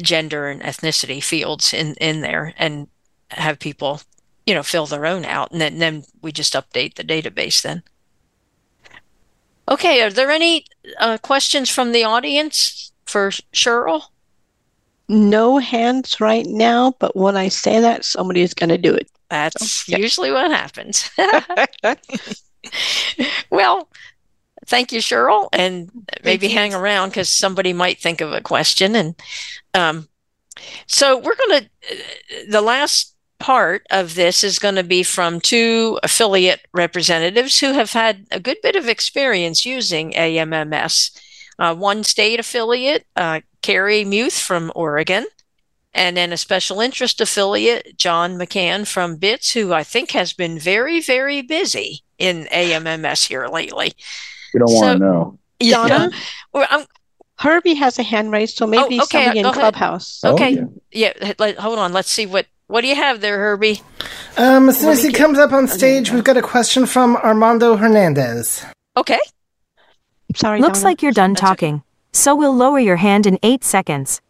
[0.00, 2.88] gender and ethnicity fields in in there and
[3.30, 4.00] have people
[4.46, 5.50] you know fill their own out.
[5.50, 7.82] And then, and then we just update the database then.
[9.68, 10.64] Okay are there any
[10.98, 14.04] uh, questions from the audience for cheryl?
[15.08, 19.10] No hands right now but when i say that somebody is going to do it.
[19.28, 19.98] That's so, yeah.
[19.98, 21.10] usually what happens.
[23.50, 23.88] Well
[24.70, 25.90] thank you, Cheryl, and
[26.24, 28.94] maybe hang around because somebody might think of a question.
[28.94, 29.14] And
[29.74, 30.08] um,
[30.86, 35.98] so we're going to, the last part of this is going to be from two
[36.02, 41.10] affiliate representatives who have had a good bit of experience using AMMS.
[41.58, 45.26] Uh, one state affiliate, uh, Carrie Muth from Oregon,
[45.92, 50.58] and then a special interest affiliate, John McCann from BITS, who I think has been
[50.58, 53.92] very, very busy in AMMS here lately.
[54.52, 55.38] You don't so, want to know.
[55.60, 56.10] Donna,
[56.52, 56.86] well,
[57.38, 60.22] Herbie has a hand raised, so maybe oh, okay, somebody in Clubhouse.
[60.24, 61.12] Okay, oh, yeah.
[61.20, 61.32] yeah.
[61.38, 61.92] Let, hold on.
[61.92, 63.82] Let's see what what do you have there, Herbie?
[64.36, 67.76] Um, as soon as he comes up on stage, we've got a question from Armando
[67.76, 68.64] Hernandez.
[68.96, 69.18] Okay.
[70.36, 70.60] Sorry.
[70.60, 70.90] Looks Donna.
[70.90, 71.74] like you're done That's talking.
[71.74, 71.82] Right.
[72.12, 74.20] So we'll lower your hand in eight seconds.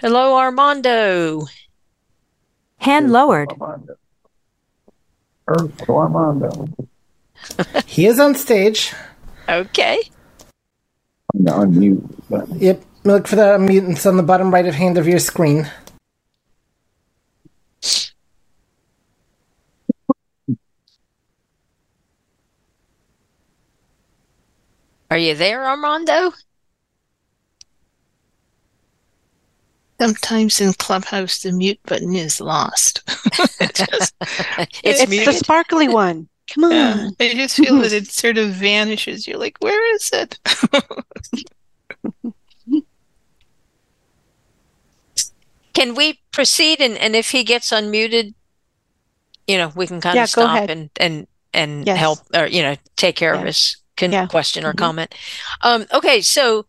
[0.00, 1.46] Hello, Armando.
[2.76, 3.54] Hand lowered.
[3.58, 3.96] Armando.
[5.88, 6.68] Armando.
[7.86, 8.92] he is on stage.
[9.48, 10.02] Okay.
[11.34, 12.58] The unmute button.
[12.58, 12.82] Yep.
[13.04, 13.90] Look for the unmute.
[13.90, 15.70] It's on the bottom right of hand of your screen.
[25.10, 26.32] Are you there, Armando?
[30.00, 33.02] Sometimes in Clubhouse, the mute button is lost.
[33.60, 34.14] it's, just,
[34.84, 36.28] it's, it's the sparkly one.
[36.52, 36.72] Come on.
[36.72, 39.26] Yeah, I just feel that it sort of vanishes.
[39.26, 40.38] You're like, where is it?
[45.74, 48.32] Can we proceed and, and if he gets unmuted,
[49.46, 51.98] you know, we can kind yeah, of stop and and and yes.
[51.98, 53.40] help or you know, take care yeah.
[53.40, 54.26] of his con- yeah.
[54.26, 54.78] question or mm-hmm.
[54.78, 55.14] comment.
[55.62, 56.64] Um, okay, so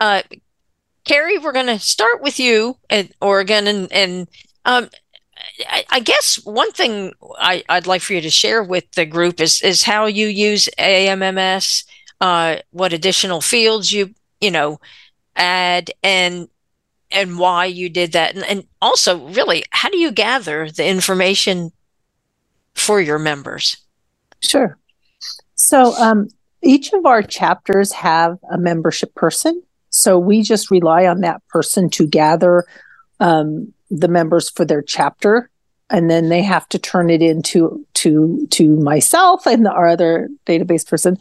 [0.00, 0.22] uh
[1.04, 4.28] Carrie, we're going to start with you at Oregon and and
[4.64, 4.88] um,
[5.68, 9.40] I, I guess one thing I, would like for you to share with the group
[9.40, 11.84] is is how you use AMMS,
[12.20, 14.80] uh, what additional fields you you know
[15.36, 16.48] add, and
[17.10, 21.72] and why you did that, and, and also really how do you gather the information
[22.74, 23.76] for your members?
[24.40, 24.78] Sure.
[25.54, 26.28] So um,
[26.62, 31.90] each of our chapters have a membership person, so we just rely on that person
[31.90, 32.64] to gather
[33.20, 35.50] um, the members for their chapter
[35.90, 40.86] and then they have to turn it into to to myself and our other database
[40.86, 41.18] person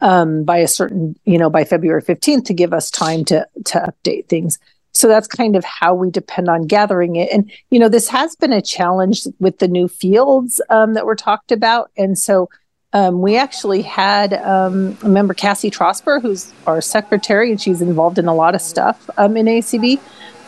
[0.00, 3.78] um, by a certain you know by february 15th to give us time to to
[3.78, 4.58] update things
[4.92, 7.30] so that's kind of how we depend on gathering it.
[7.32, 11.14] And, you know, this has been a challenge with the new fields um, that were
[11.14, 11.90] talked about.
[11.96, 12.48] And so
[12.92, 18.18] um, we actually had um, a member, Cassie Trosper, who's our secretary, and she's involved
[18.18, 20.00] in a lot of stuff um, in ACB.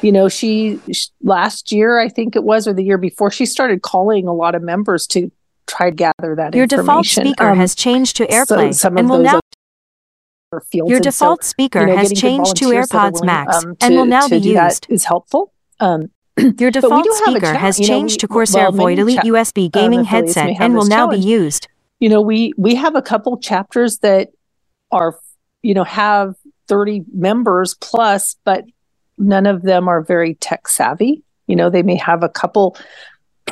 [0.02, 3.44] You know, she, she last year, I think it was, or the year before, she
[3.46, 5.30] started calling a lot of members to
[5.66, 9.10] try to gather that Your default speaker Um, has changed to so AirPlay of and
[9.10, 9.40] will now.
[10.74, 13.26] Your And so, default speaker you know, has changed to volunteers that are AirPods willing,
[13.26, 14.86] Max um, and will now to be used.
[14.88, 15.52] Is helpful.
[15.78, 16.10] Um,
[16.58, 18.98] Your default do have a speaker has you know, changed we- to Corsair well, Void
[18.98, 21.68] Elite cha- USB um, gaming headset and will now be used.
[22.00, 24.30] you know we we have a couple chapters that
[24.90, 25.16] are
[25.62, 26.34] you know have
[26.66, 28.64] 30 members plus but
[29.20, 31.22] none of them are very tech savvy.
[31.46, 32.76] You know they may have a couple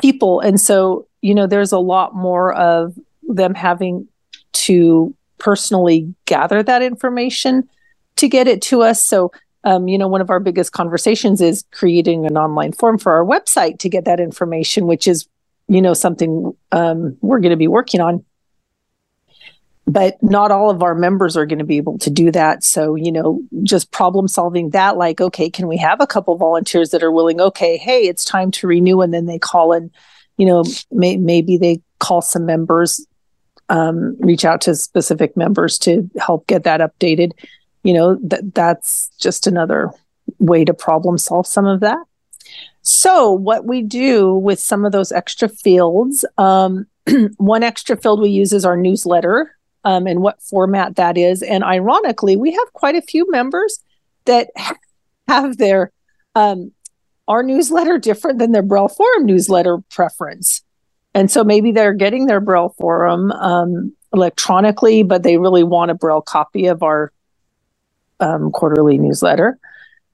[0.01, 0.39] people.
[0.39, 4.07] And so you know there's a lot more of them having
[4.51, 7.69] to personally gather that information
[8.17, 9.03] to get it to us.
[9.05, 9.31] So
[9.63, 13.25] um, you know one of our biggest conversations is creating an online form for our
[13.25, 15.27] website to get that information which is
[15.67, 18.23] you know something um, we're going to be working on
[19.89, 22.63] but not all of our members are going to be able to do that.
[22.63, 26.91] So you know just problem solving that like okay can we have a couple volunteers
[26.91, 29.91] that are willing okay hey it's time to renew and then they call and
[30.37, 33.05] you know may, maybe they call some members
[33.69, 37.31] um, reach out to specific members to help get that updated.
[37.83, 39.91] You know that that's just another
[40.39, 41.99] way to problem solve some of that.
[42.81, 46.87] So what we do with some of those extra fields um,
[47.37, 51.41] one extra field we use is our newsletter um, and what format that is.
[51.41, 53.79] And ironically, we have quite a few members
[54.25, 54.49] that
[55.27, 55.91] have their
[56.35, 56.71] um,
[57.27, 60.63] our newsletter different than their Braille Forum newsletter preference.
[61.13, 65.95] And so maybe they're getting their Braille Forum um, electronically, but they really want a
[65.95, 67.11] Braille copy of our
[68.19, 69.59] um, quarterly newsletter.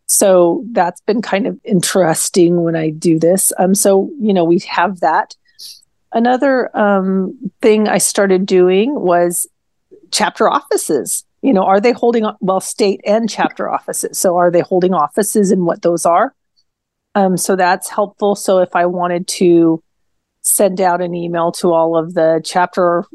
[0.08, 3.52] So that's been kind of interesting when I do this.
[3.58, 5.36] Um, so you know we have that.
[6.12, 9.48] Another um, thing I started doing was
[10.16, 11.26] chapter offices.
[11.42, 14.18] You know, are they holding well state and chapter offices?
[14.18, 16.34] So are they holding offices and what those are?
[17.16, 18.36] Um, so that's helpful.
[18.36, 19.84] So if I wanted to
[20.42, 23.06] send out an email to all of the chapter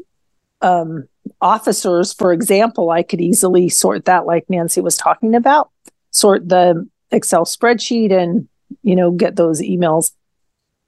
[0.61, 1.07] um,
[1.41, 5.71] officers, for example, I could easily sort that, like Nancy was talking about,
[6.11, 8.47] sort the Excel spreadsheet and
[8.83, 10.11] you know get those emails.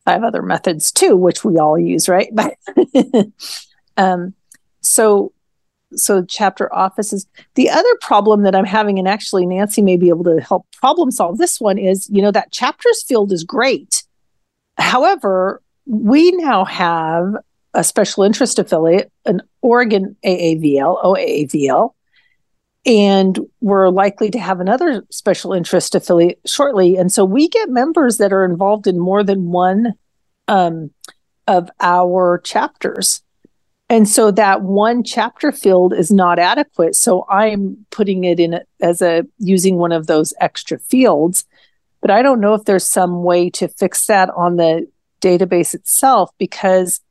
[0.05, 2.29] I have other methods too, which we all use, right?
[2.35, 2.55] But
[3.97, 4.33] um,
[4.81, 5.33] so
[5.95, 7.25] so chapter offices.
[7.55, 11.11] The other problem that I'm having, and actually Nancy may be able to help problem
[11.11, 14.03] solve this one, is you know that chapters field is great.
[14.77, 17.35] However, we now have
[17.73, 21.93] a special interest affiliate, an Oregon AAVL, OAAVL,
[22.85, 26.97] and we're likely to have another special interest affiliate shortly.
[26.97, 29.93] And so we get members that are involved in more than one
[30.47, 30.91] um,
[31.47, 33.21] of our chapters.
[33.89, 36.95] And so that one chapter field is not adequate.
[36.95, 41.45] So I'm putting it in as a using one of those extra fields.
[42.01, 44.87] But I don't know if there's some way to fix that on the
[45.21, 47.01] database itself because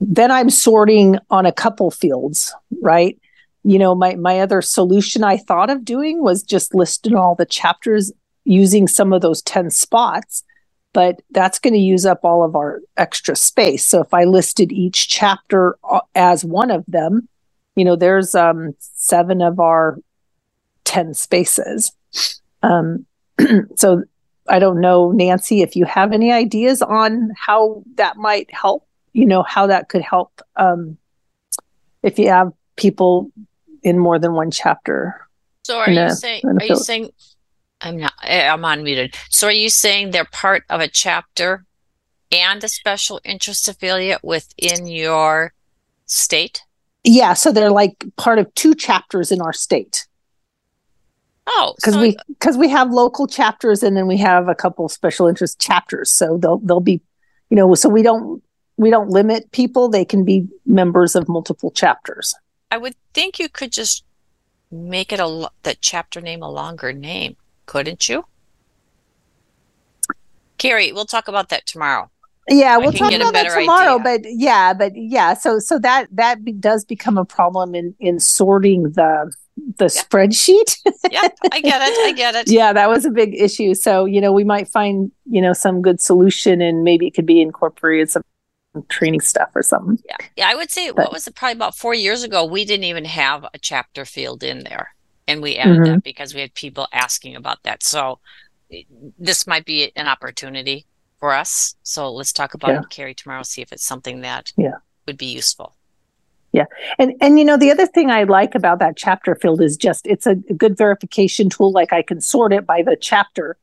[0.00, 3.18] then I'm sorting on a couple fields, right?
[3.62, 7.46] You know, my my other solution I thought of doing was just listing all the
[7.46, 8.12] chapters
[8.44, 10.42] using some of those 10 spots
[10.92, 13.84] but that's going to use up all of our extra space.
[13.84, 17.28] So if I listed each chapter uh, as one of them,
[17.76, 19.98] you know, there's um, seven of our
[20.84, 21.92] 10 spaces.
[22.62, 23.06] Um,
[23.76, 24.02] so
[24.48, 29.26] I don't know, Nancy, if you have any ideas on how that might help, you
[29.26, 30.98] know, how that could help um,
[32.02, 33.30] if you have people
[33.82, 35.26] in more than one chapter.
[35.64, 37.10] So are you saying are you saying
[37.80, 39.14] I'm not eh, I'm unmuted.
[39.30, 41.64] So are you saying they're part of a chapter
[42.32, 45.52] and a special interest affiliate within your
[46.06, 46.62] state?
[47.04, 50.06] Yeah, so they're like part of two chapters in our state.
[51.46, 54.88] Oh, because so we because we have local chapters and then we have a couple
[54.88, 57.00] special interest chapters so they'll they'll be
[57.48, 58.42] you know so we don't
[58.76, 62.34] we don't limit people they can be members of multiple chapters
[62.70, 64.04] I would think you could just
[64.70, 67.36] make it a the chapter name a longer name,
[67.70, 68.24] couldn't you?
[70.58, 72.10] Carrie, we'll talk about that tomorrow.
[72.48, 74.08] yeah we'll talk about that tomorrow idea.
[74.08, 78.18] but yeah but yeah so so that that be, does become a problem in in
[78.18, 79.32] sorting the
[79.78, 80.70] the spreadsheet
[81.10, 82.08] yeah, I get it.
[82.08, 82.50] I get it.
[82.58, 85.80] yeah that was a big issue so you know we might find you know some
[85.80, 88.22] good solution and maybe it could be incorporated some
[88.88, 89.98] training stuff or something
[90.36, 91.34] Yeah, I would say what was it?
[91.36, 94.94] Probably about four years ago, we didn't even have a chapter field in there,
[95.30, 95.84] And we added Mhm.
[95.84, 97.84] that because we had people asking about that.
[97.84, 98.18] So
[99.16, 100.86] this might be an opportunity
[101.20, 101.76] for us.
[101.84, 102.80] So let's talk about Yeah.
[102.80, 104.78] it, Carrie, tomorrow, see if it's something that Yeah.
[105.06, 105.76] would be useful.
[106.52, 106.64] Yeah.
[106.98, 110.04] And and you know the other thing I like about that chapter field is just
[110.04, 113.56] it's a good verification tool like I can sort it by the chapter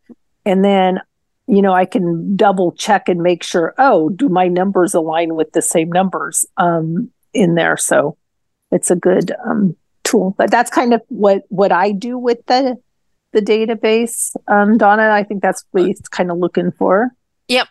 [0.45, 1.01] and then
[1.47, 5.51] you know I can double check and make sure oh do my numbers align with
[5.51, 8.15] the same numbers um in there so
[8.71, 9.75] it's a good um
[10.07, 12.77] tool but that's kind of what what I do with the
[13.33, 17.11] the database um Donna I think that's what he's kind of looking for
[17.49, 17.67] Yep.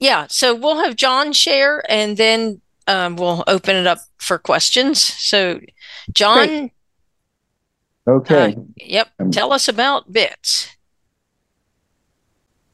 [0.00, 0.26] Yeah.
[0.28, 5.00] So we'll have John share and then um, we'll open it up for questions.
[5.02, 5.60] So,
[6.12, 6.70] John,
[8.06, 8.56] Okay.
[8.76, 10.68] yep, tell us about bits.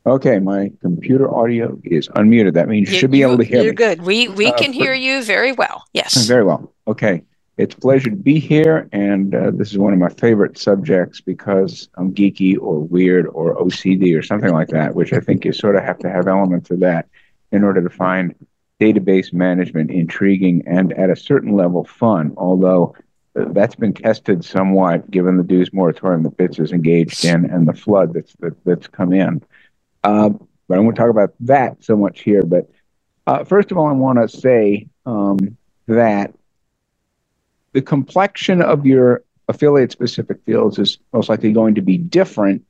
[0.06, 2.54] Okay, my computer audio is unmuted.
[2.54, 3.76] That means you, should be able to hear You're me.
[3.76, 4.02] good.
[4.02, 5.84] We we Uh, can for- hear you very well.
[5.92, 6.26] Yes.
[6.26, 6.72] Very well.
[6.88, 7.22] Okay.
[7.60, 8.88] It's a pleasure to be here.
[8.90, 13.54] And uh, this is one of my favorite subjects because I'm geeky or weird or
[13.56, 16.70] OCD or something like that, which I think you sort of have to have elements
[16.70, 17.06] of that
[17.52, 18.34] in order to find
[18.80, 22.32] database management intriguing and at a certain level fun.
[22.38, 22.96] Although
[23.38, 27.68] uh, that's been tested somewhat given the dues moratorium that BITS is engaged in and
[27.68, 29.42] the flood that's, that, that's come in.
[30.02, 32.42] Um, but I won't talk about that so much here.
[32.42, 32.70] But
[33.26, 36.32] uh, first of all, I want to say um, that
[37.72, 42.62] the complexion of your affiliate specific fields is most likely going to be different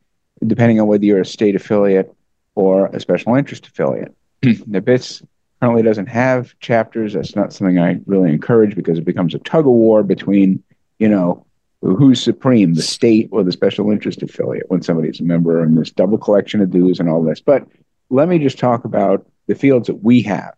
[0.46, 2.14] depending on whether you're a state affiliate
[2.54, 4.14] or a special interest affiliate.
[4.42, 4.52] Hmm.
[4.66, 5.22] the BITS
[5.60, 7.12] currently doesn't have chapters.
[7.12, 10.62] That's not something I really encourage because it becomes a tug of war between,
[10.98, 11.44] you know,
[11.82, 15.90] who's supreme, the state or the special interest affiliate when somebody's a member and this
[15.90, 17.40] double collection of dues and all this.
[17.40, 17.66] But
[18.10, 20.54] let me just talk about the fields that we have.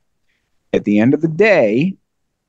[0.73, 1.97] At the end of the day,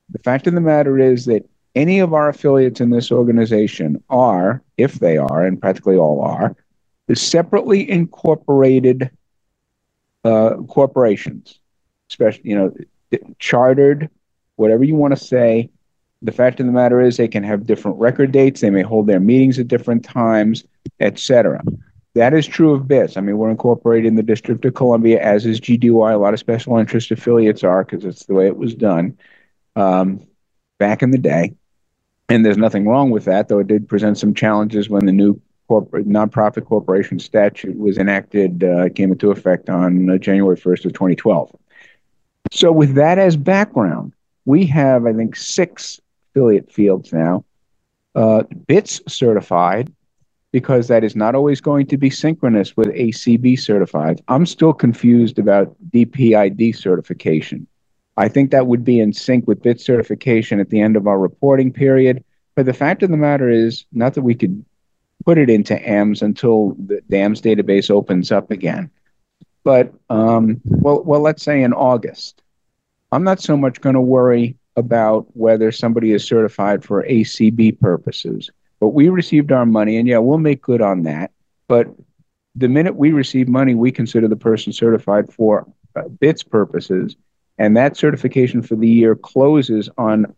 [0.10, 4.62] the fact of the matter is that any of our affiliates in this organization are,
[4.78, 6.56] if they are, and practically all are,
[7.08, 9.10] the separately incorporated
[10.24, 11.60] uh, corporations,
[12.10, 12.74] especially, you know,
[13.40, 14.10] chartered,
[14.56, 15.70] whatever you want to say.
[16.22, 18.62] The fact of the matter is they can have different record dates.
[18.62, 20.64] They may hold their meetings at different times,
[21.02, 21.62] etc.
[22.16, 23.18] That is true of BITS.
[23.18, 26.14] I mean, we're incorporated in the District of Columbia, as is GDY.
[26.14, 29.18] A lot of special interest affiliates are because it's the way it was done
[29.76, 30.26] um,
[30.80, 31.56] back in the day.
[32.30, 35.40] And there's nothing wrong with that, though it did present some challenges when the new
[35.68, 40.94] corporate nonprofit corporation statute was enacted, uh, came into effect on uh, January 1st of
[40.94, 41.56] 2012.
[42.52, 44.14] So, with that as background,
[44.46, 46.00] we have, I think, six
[46.30, 47.46] affiliate fields now.
[48.16, 49.92] Uh, BITS certified,
[50.52, 54.22] because that is not always going to be synchronous with ACB certified.
[54.28, 57.66] I'm still confused about DPID certification.
[58.18, 61.20] I think that would be in sync with BIT certification at the end of our
[61.20, 62.24] reporting period.
[62.56, 64.64] But the fact of the matter is, not that we could
[65.26, 68.92] put it into AMS until the, the AMS database opens up again.
[69.64, 72.42] But um, well, well, let's say in August.
[73.12, 78.50] I'm not so much going to worry about whether somebody is certified for ACB purposes.
[78.80, 81.32] But we received our money, and yeah, we'll make good on that.
[81.68, 81.88] But
[82.56, 87.16] the minute we receive money, we consider the person certified for uh, BITS purposes,
[87.58, 90.34] and that certification for the year closes on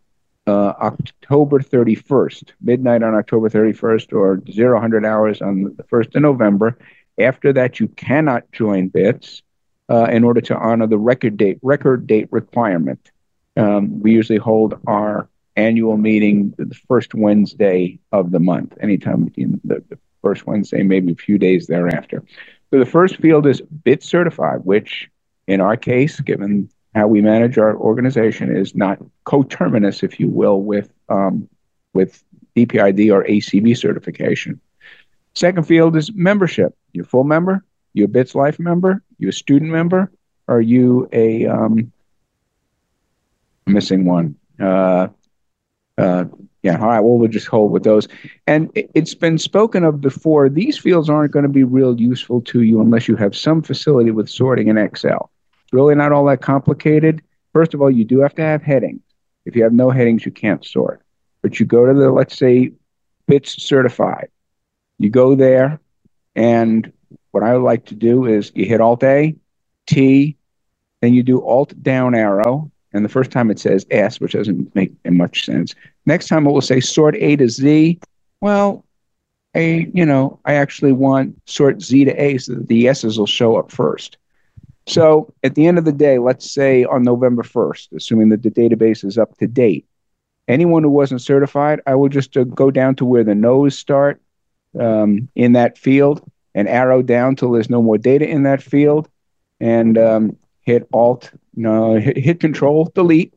[0.46, 6.78] uh, October 31st, midnight on October 31st, or 0 hours on the 1st of November.
[7.18, 9.42] After that, you cannot join BITS
[9.88, 13.10] uh, in order to honor the record date record date requirement.
[13.56, 19.60] Um, we usually hold our annual meeting the first Wednesday of the month, anytime between
[19.64, 22.22] the, the first Wednesday, maybe a few days thereafter.
[22.70, 25.08] So the first field is BIT certified, which
[25.46, 30.62] in our case, given how we manage our organization, is not coterminous, if you will,
[30.62, 31.46] with um,
[31.92, 32.24] with
[32.56, 34.58] DPID or ACB certification.
[35.34, 36.74] Second field is membership.
[36.92, 37.62] You a full member?
[37.92, 39.02] You a BITS Life member?
[39.18, 40.10] You a student member?
[40.48, 41.92] Are you a um,
[43.66, 44.36] missing one?
[44.58, 45.08] Uh,
[45.98, 46.24] uh,
[46.62, 47.00] yeah, all right.
[47.00, 48.08] Well, we'll just hold with those.
[48.46, 50.48] And it, it's been spoken of before.
[50.48, 54.10] These fields aren't going to be real useful to you unless you have some facility
[54.10, 55.30] with sorting in Excel.
[55.72, 57.22] Really not all that complicated.
[57.52, 59.02] First of all, you do have to have headings.
[59.44, 61.02] If you have no headings, you can't sort.
[61.42, 62.72] But you go to the, let's say,
[63.26, 64.28] BITS certified.
[64.98, 65.80] You go there,
[66.34, 66.92] and
[67.30, 69.34] what I would like to do is you hit Alt A,
[69.86, 70.36] T,
[71.00, 74.74] then you do Alt down arrow, and the first time it says S, which doesn't
[74.74, 75.74] make much sense.
[76.06, 78.00] Next time it will say sort A to Z.
[78.40, 78.84] Well,
[79.54, 83.26] I, you know, I actually want sort Z to A so that the S's will
[83.26, 84.18] show up first.
[84.86, 88.50] So at the end of the day, let's say on November 1st, assuming that the
[88.50, 89.86] database is up to date,
[90.48, 94.20] anyone who wasn't certified, I will just uh, go down to where the no's start
[94.78, 96.22] um, in that field
[96.54, 99.08] and arrow down till there's no more data in that field
[99.60, 103.32] and um, hit alt no hit, hit control delete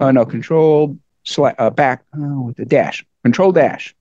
[0.00, 3.94] uh, no control sla- uh, back oh, with the dash control dash.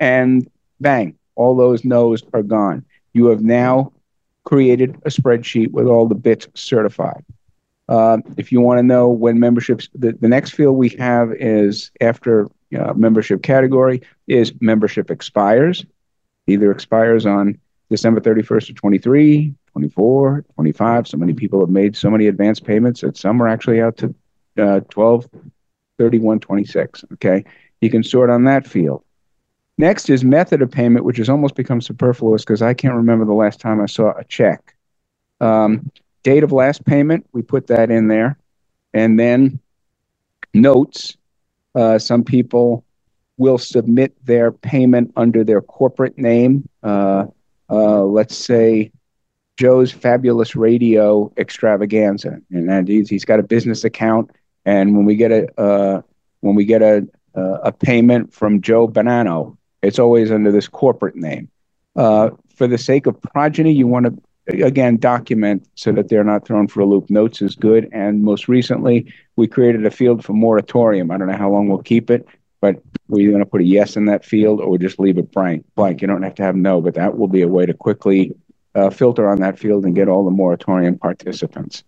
[0.00, 0.48] And
[0.80, 2.84] bang all those no's are gone.
[3.12, 3.92] You have now
[4.48, 7.24] created a spreadsheet with all the bits certified
[7.88, 11.90] uh, if you want to know when memberships the, the next field we have is
[12.00, 15.84] after uh, membership category is membership expires
[16.48, 17.58] either expires on
[17.90, 21.08] December 31st of 23, 24, 25.
[21.08, 24.14] So many people have made so many advance payments that some are actually out to
[24.58, 25.28] uh, 12,
[25.98, 27.04] 31, 26.
[27.14, 27.44] Okay.
[27.80, 29.04] You can sort on that field.
[29.78, 33.32] Next is method of payment, which has almost become superfluous because I can't remember the
[33.32, 34.74] last time I saw a check.
[35.40, 35.92] Um,
[36.24, 38.36] date of last payment, we put that in there.
[38.92, 39.60] And then
[40.52, 41.16] notes.
[41.76, 42.84] Uh, some people
[43.36, 46.68] will submit their payment under their corporate name.
[46.82, 47.26] Uh,
[47.70, 48.90] uh, let's say
[49.56, 54.30] Joe's Fabulous Radio Extravaganza, and that he's, he's got a business account.
[54.64, 56.02] And when we get a uh,
[56.40, 61.48] when we get a a payment from Joe Bonanno, it's always under this corporate name.
[61.96, 66.46] Uh, for the sake of progeny, you want to again document so that they're not
[66.46, 67.10] thrown for a loop.
[67.10, 71.10] Notes is good, and most recently we created a field for moratorium.
[71.10, 72.26] I don't know how long we'll keep it,
[72.60, 75.64] but we're going to put a yes in that field or just leave it blank.
[75.74, 76.00] Blank.
[76.00, 78.34] You don't have to have no, but that will be a way to quickly
[78.74, 81.84] uh, filter on that field and get all the moratorium participants.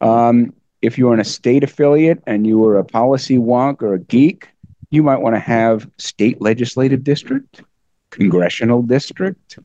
[0.00, 3.98] Um, if you're in a state affiliate and you are a policy wonk or a
[4.00, 4.48] geek,
[4.92, 7.62] you might want to have state legislative district,
[8.10, 9.58] congressional district,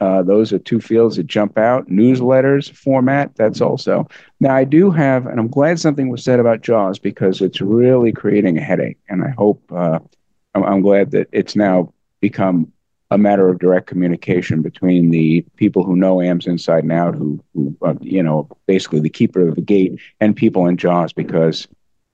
[0.00, 1.88] uh, those are two fields that jump out.
[1.88, 4.06] Newsletters format, that's also.
[4.40, 8.12] Now, I do have, and I'm glad something was said about JAWS because it's really
[8.12, 8.98] creating a headache.
[9.08, 10.00] And I hope, uh,
[10.54, 12.70] I'm, I'm, glad that it's now become
[13.10, 17.42] a matter of direct communication between the people who know AMS inside and out, who,
[17.54, 21.68] who uh, you know, basically the keeper of the gate, and people in JAWS because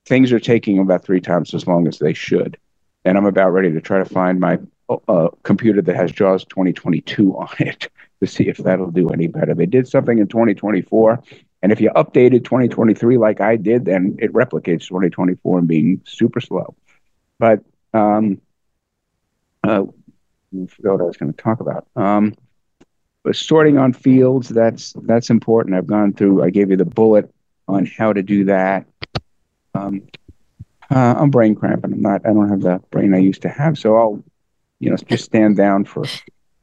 [0.05, 2.57] things are taking about three times as long as they should.
[3.05, 4.59] And I'm about ready to try to find my
[5.07, 7.89] a computer that has JAWS 2022 on it
[8.19, 9.53] to see if that'll do any better.
[9.53, 11.23] They did something in 2024,
[11.61, 16.41] and if you updated 2023 like I did, then it replicates 2024 and being super
[16.41, 16.75] slow.
[17.39, 18.41] But um,
[19.63, 21.87] uh, I forgot what I was going to talk about.
[21.95, 22.35] Um,
[23.31, 25.75] sorting on fields that's that's important.
[25.75, 26.43] I've gone through.
[26.43, 27.33] I gave you the bullet
[27.67, 28.85] on how to do that.
[29.73, 30.03] Um,
[30.89, 31.93] uh, I'm brain cramping.
[31.93, 32.25] I'm not.
[32.25, 33.77] I don't have the brain I used to have.
[33.77, 34.23] So I'll
[34.81, 36.03] you know, just stand down for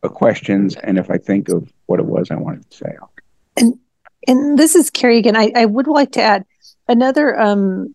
[0.03, 0.77] questions.
[0.77, 3.13] And if I think of what it was I wanted to say, I'll...
[3.57, 3.79] and
[4.27, 5.37] and this is Carrie again.
[5.37, 6.45] I, I would like to add
[6.89, 7.95] another um,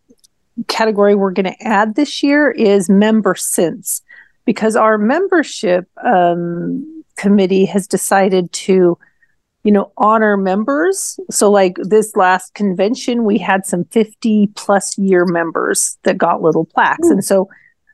[0.68, 4.01] category we're going to add this year is member since
[4.45, 8.97] because our membership um, committee has decided to
[9.64, 15.26] you know honor members so like this last convention we had some 50 plus year
[15.26, 17.49] members that got little plaques and so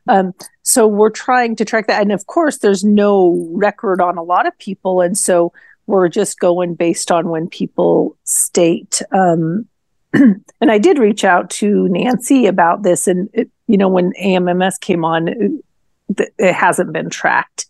[0.09, 2.01] um, so we're trying to track that.
[2.01, 5.01] And of course, there's no record on a lot of people.
[5.01, 5.53] And so
[5.85, 9.01] we're just going based on when people state.
[9.11, 9.67] Um,
[10.13, 13.07] and I did reach out to Nancy about this.
[13.07, 17.67] And, it, you know, when AMMS came on, it, it hasn't been tracked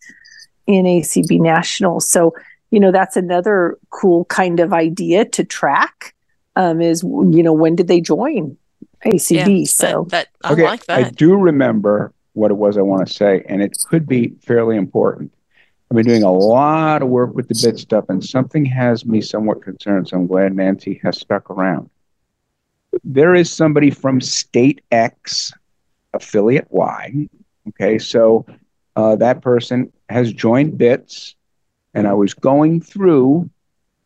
[0.65, 1.99] in ACB National.
[1.99, 2.33] So,
[2.71, 6.13] you know, that's another cool kind of idea to track
[6.55, 8.57] um, is, you know, when did they join
[9.05, 9.59] ACB?
[9.59, 10.99] Yeah, so that, that I okay, like that.
[10.99, 14.77] I do remember what it was I want to say, and it could be fairly
[14.77, 15.33] important.
[15.89, 19.21] I've been doing a lot of work with the bit stuff, and something has me
[19.21, 20.09] somewhat concerned.
[20.09, 21.89] So I'm glad Nancy has stuck around.
[23.03, 25.51] There is somebody from State X,
[26.13, 27.27] affiliate Y.
[27.69, 28.45] Okay, so
[28.95, 31.35] uh, that person has joined BITS,
[31.93, 33.49] and I was going through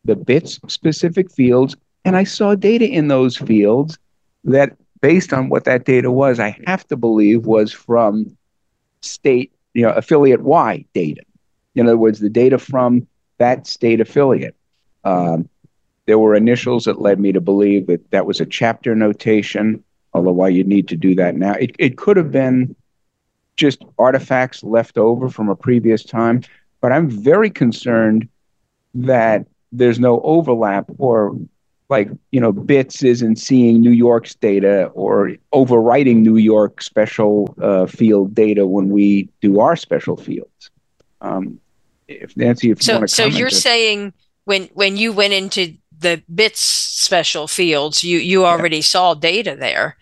[0.05, 1.75] the BITS specific fields,
[2.05, 3.97] and I saw data in those fields
[4.43, 8.37] that based on what that data was, I have to believe was from
[9.01, 11.21] state, you know, affiliate Y data.
[11.75, 13.07] In other words, the data from
[13.37, 14.55] that state affiliate.
[15.03, 15.49] Um,
[16.05, 20.31] there were initials that led me to believe that that was a chapter notation, although
[20.31, 21.53] why you'd need to do that now.
[21.53, 22.75] It, it could have been
[23.55, 26.41] just artifacts left over from a previous time,
[26.83, 28.27] but I'm very concerned
[28.93, 31.33] that there's no overlap or
[31.89, 37.85] like you know bits isn't seeing new york's data or overwriting new york special uh,
[37.85, 40.69] field data when we do our special fields.
[41.21, 41.59] Um,
[42.09, 44.11] if nancy if so, you want to so you're saying
[44.43, 48.83] when when you went into the bits special fields you you already yeah.
[48.93, 49.95] saw data there.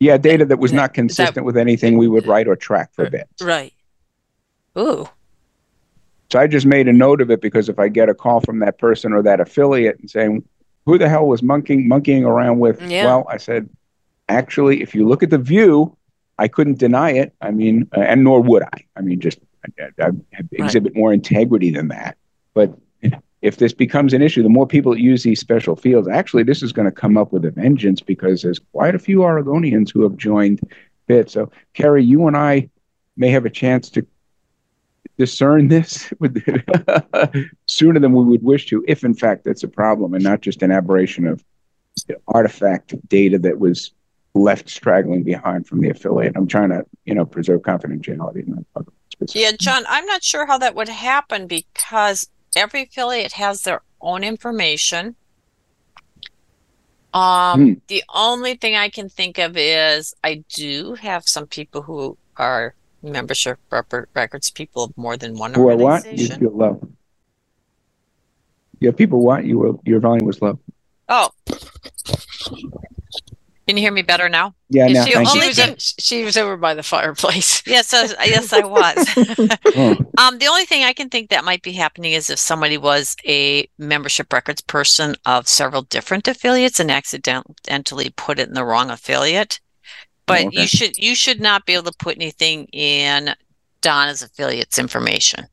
[0.00, 3.08] Yeah data that was not consistent that, with anything we would write or track for
[3.08, 3.40] bits.
[3.40, 3.72] right.
[4.76, 5.08] Ooh
[6.34, 8.58] So I just made a note of it because if I get a call from
[8.58, 10.42] that person or that affiliate and saying,
[10.84, 13.04] "Who the hell was monkeying monkeying around with?" Yeah.
[13.04, 13.70] Well, I said,
[14.28, 15.96] actually, if you look at the view,
[16.36, 17.32] I couldn't deny it.
[17.40, 18.84] I mean, uh, and nor would I.
[18.96, 19.38] I mean, just
[19.78, 20.10] I, I, I
[20.50, 22.16] exhibit more integrity than that.
[22.52, 22.76] But
[23.40, 26.64] if this becomes an issue, the more people that use these special fields, actually, this
[26.64, 30.02] is going to come up with a vengeance because there's quite a few Oregonians who
[30.02, 30.58] have joined
[31.06, 31.30] BIT.
[31.30, 32.70] So, Carrie, you and I
[33.16, 34.04] may have a chance to
[35.18, 36.12] discern this
[37.66, 40.62] sooner than we would wish to, if in fact that's a problem and not just
[40.62, 41.44] an aberration of
[42.28, 43.92] artifact data that was
[44.34, 46.36] left straggling behind from the affiliate.
[46.36, 48.44] I'm trying to, you know, preserve confidentiality.
[49.32, 54.24] Yeah, John, I'm not sure how that would happen because every affiliate has their own
[54.24, 55.16] information.
[57.12, 57.72] Um, Hmm.
[57.86, 62.74] the only thing I can think of is I do have some people who are
[63.04, 66.04] membership rep- records people of more than one Who are what?
[66.04, 66.40] You organization.
[66.40, 66.88] feel low.
[68.80, 69.80] Yeah, people want you.
[69.84, 70.58] Your volume was low.
[71.08, 71.30] Oh,
[73.66, 74.54] can you hear me better now?
[74.68, 77.62] Yeah, now, she, thank she was in- she was over by the fireplace.
[77.66, 79.08] Yes, I, yes, I was.
[79.76, 82.76] Oh, Um, the only thing I can think that might be happening is if somebody
[82.76, 88.64] was a membership records person of several different affiliates and accidentally put it in the
[88.64, 89.60] wrong affiliate.
[90.26, 90.60] Oh, but Oh, okay.
[90.62, 93.34] you should you should not be able to put anything in
[93.80, 95.46] Donna's affiliates information.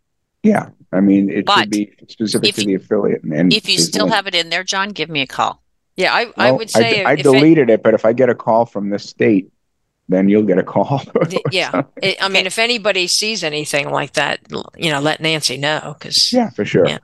[0.44, 0.70] yeah.
[0.94, 3.24] I mean, it But should be specific if to you- the affiliate.
[3.24, 5.64] And, and If you still no- have it in there, John, give me a call.
[5.96, 8.36] Yeah, I, I would say I, if it- deleted it, but if I get a
[8.36, 9.50] call from the state,
[10.10, 11.02] then you'll get a call.
[11.52, 14.40] Yeah it, i mean if anybody sees anything like that
[14.76, 16.86] you know let nancy know because yeah, for sure.
[16.88, 16.98] yeah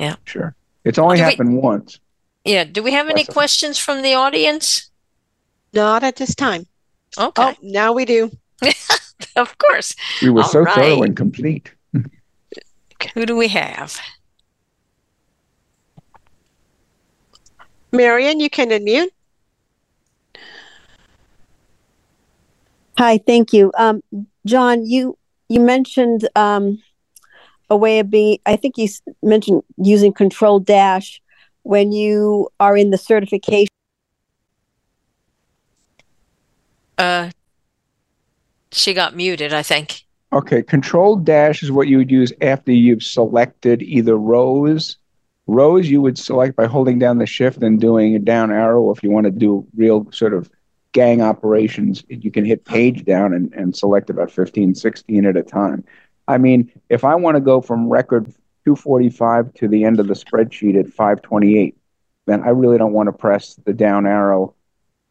[0.00, 0.54] yeah Sure.
[0.84, 2.00] It's only Do we- happened once.
[2.44, 4.90] yeah do we have any questions from the audience
[5.74, 6.66] Not at this time.
[7.18, 8.30] Okay Oh, now we do.
[9.36, 11.02] of course We were All so thorough right.
[11.08, 11.72] and complete.
[13.14, 13.98] who do we have
[17.92, 19.08] Marion, you can unmute.
[22.98, 23.70] Hi, thank you.
[23.78, 24.02] Um,
[24.46, 25.16] John, you
[25.48, 26.82] you mentioned um,
[27.70, 28.38] a way of being.
[28.46, 28.88] I think you
[29.22, 31.20] mentioned using Control Dash
[31.62, 33.68] when you are in the certification.
[36.98, 37.30] Uh
[38.72, 43.04] she got muted i think Okay, control dash is what you would use after you've
[43.04, 44.96] selected either rows.
[45.46, 48.90] Rows you would select by holding down the shift and doing a down arrow.
[48.90, 50.50] If you want to do real sort of
[50.90, 55.42] gang operations, you can hit page down and, and select about 15, 16 at a
[55.44, 55.84] time.
[56.26, 58.24] I mean, if I want to go from record
[58.64, 61.76] 245 to the end of the spreadsheet at 528,
[62.26, 64.54] then I really don't want to press the down arrow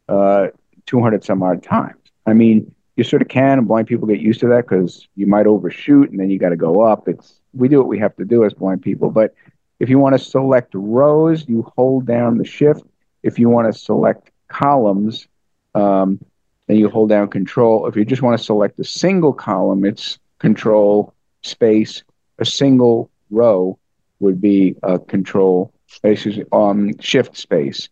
[0.06, 0.48] uh,
[0.86, 1.98] 200 some odd times.
[2.26, 5.26] I mean, you sort of can, and blind people get used to that because you
[5.26, 7.08] might overshoot and then you got to go up.
[7.08, 9.10] It's we do what we have to do as blind people.
[9.10, 9.34] But
[9.80, 12.82] if you want to select rows, you hold down the shift.
[13.22, 15.26] If you want to select columns,
[15.74, 16.24] um,
[16.66, 17.86] then you hold down control.
[17.86, 21.12] If you just want to select a single column, it's control
[21.42, 22.04] space.
[22.38, 23.78] A single row
[24.20, 27.88] would be a control me, um shift space,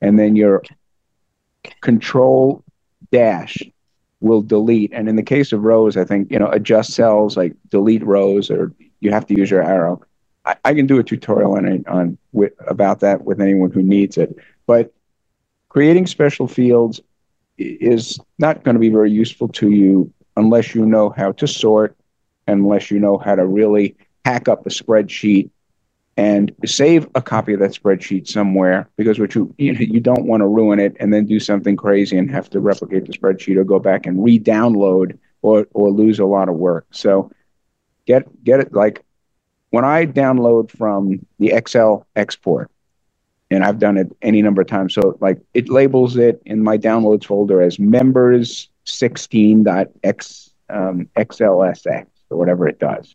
[0.00, 0.62] and then your
[1.80, 2.64] control
[3.12, 3.58] dash
[4.20, 4.92] will delete.
[4.92, 8.50] And in the case of rows, I think you know adjust cells like delete rows,
[8.50, 10.02] or you have to use your arrow.
[10.44, 14.16] I, I can do a tutorial on on with, about that with anyone who needs
[14.16, 14.36] it.
[14.66, 14.92] But
[15.68, 17.00] creating special fields
[17.58, 21.96] is not going to be very useful to you unless you know how to sort,
[22.46, 25.50] unless you know how to really hack up a spreadsheet
[26.16, 30.26] and save a copy of that spreadsheet somewhere because what you you, know, you don't
[30.26, 33.56] want to ruin it and then do something crazy and have to replicate the spreadsheet
[33.56, 36.86] or go back and re-download or or lose a lot of work.
[36.90, 37.30] So
[38.06, 39.04] get get it like
[39.70, 42.70] when I download from the Excel export,
[43.50, 44.94] and I've done it any number of times.
[44.94, 52.38] So like it labels it in my downloads folder as members 16.x um, XLSX or
[52.38, 53.14] whatever it does.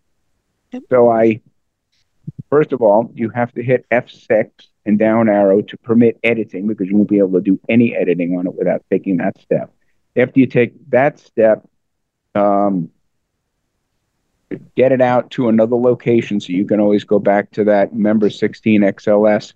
[0.90, 1.42] So I
[2.52, 4.52] first of all, you have to hit F6
[4.86, 8.38] and down arrow to permit editing because you won't be able to do any editing
[8.38, 9.74] on it without taking that step.
[10.16, 11.68] After you take that step,
[12.36, 12.90] um,
[14.76, 18.30] get it out to another location so you can always go back to that member
[18.30, 19.54] 16 XLS,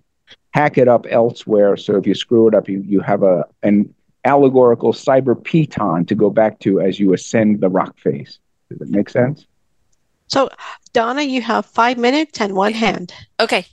[0.50, 1.76] hack it up elsewhere.
[1.76, 3.94] So if you screw it up, you, you have a an
[4.24, 8.38] allegorical cyber piton to go back to as you ascend the rock face.
[8.70, 9.46] Does it make sense?
[10.28, 10.50] So,
[10.92, 13.12] Donna, you have five minutes and one hand.
[13.38, 13.66] Okay.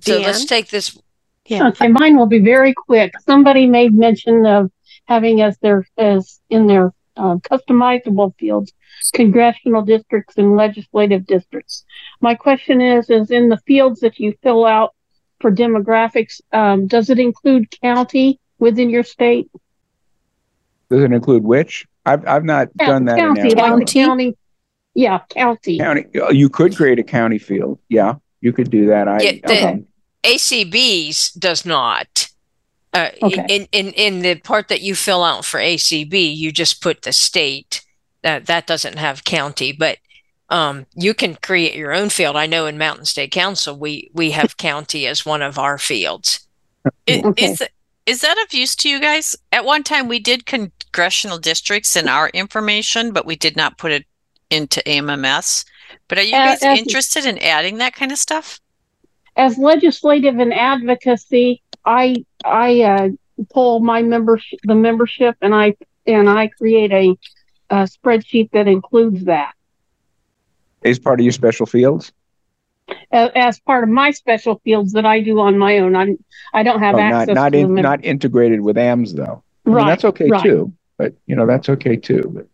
[0.00, 0.98] So let's take this.
[1.46, 1.68] Yeah.
[1.68, 3.12] Okay, mine will be very quick.
[3.20, 4.70] Somebody made mention of
[5.06, 8.72] having as their as in their uh, customizable fields,
[9.12, 11.84] congressional districts, and legislative districts.
[12.20, 14.94] My question is: Is in the fields that you fill out
[15.40, 19.50] for demographics, um, does it include county within your state?
[20.90, 21.86] Does it include which?
[22.06, 23.18] I've I've not Yeah, done that.
[23.18, 24.36] county, in like county.
[24.94, 25.78] Yeah, county.
[25.78, 26.06] County.
[26.20, 27.78] uh, You could create a county field.
[27.88, 29.08] Yeah, you could do that.
[29.08, 29.86] I Yeah, the um,
[30.22, 32.28] ACB's does not.
[32.92, 33.44] Uh, Okay.
[33.48, 37.12] in, in in the part that you fill out for ACB, you just put the
[37.12, 37.82] state.
[38.22, 39.98] That that doesn't have county, but
[40.48, 42.36] um, you can create your own field.
[42.36, 46.46] I know in Mountain State Council, we we have county as one of our fields.
[47.08, 47.44] I- Okay.
[47.52, 47.62] Is,
[48.06, 49.34] is that of use to you guys?
[49.50, 53.92] At one time, we did congressional districts in our information, but we did not put
[53.92, 54.04] it
[54.54, 55.64] into AMMS.
[56.08, 58.60] But are you guys as- interested in adding that kind of stuff?
[59.36, 63.08] As legislative and advocacy, I I uh,
[63.50, 65.74] pull my membership, the membership, and I
[66.06, 67.16] and I create a,
[67.70, 69.52] a spreadsheet that includes that.
[70.82, 72.12] is part of your special fields.
[73.10, 75.96] as, as part of my special fields that I do on my own.
[75.96, 76.16] I'm
[76.52, 79.42] I don't have Oh, access not not to in, not integrated with AMS though.
[79.66, 80.42] I mean, Right, that's okay right.
[80.42, 80.72] too.
[80.98, 82.30] But you know that's okay too.
[82.34, 82.46] But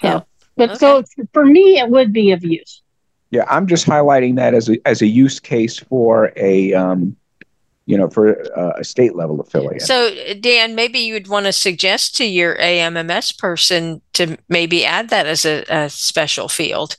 [0.00, 0.24] so,
[0.56, 1.02] but so
[1.32, 2.82] for me, it would be of use.
[3.30, 7.16] yeah, I'm just highlighting that as a as a use case for a um,
[7.86, 9.82] you know, for uh, a state level affiliate.
[9.82, 10.10] So,
[10.40, 15.26] Dan, maybe you would want to suggest to your AMMS person to maybe add that
[15.26, 16.96] as a, a special field.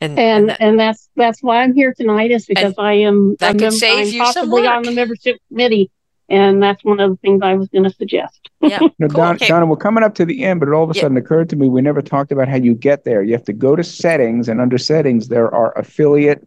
[0.00, 3.56] And, And that- and that's that's why I'm here tonight is because I am that
[3.56, 5.90] a could save I'm you some possibly on the membership committee,
[6.28, 8.50] and that's one of the things I was going to suggest.
[8.60, 10.94] yeah, No, Don, Donna, we're coming up to the end, but it all of a
[10.94, 11.02] Yeah.
[11.02, 13.22] sudden occurred to me we never talked about how you get there.
[13.22, 16.46] You have to go to settings, and under settings, there are affiliate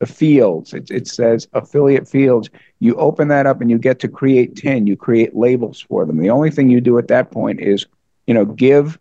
[0.00, 0.74] uh, fields.
[0.74, 2.50] It, it says affiliate fields.
[2.80, 4.86] You open that up and you get to create 10.
[4.86, 6.18] You create labels for them.
[6.18, 7.86] The only thing you do at that point is,
[8.26, 8.98] you know, give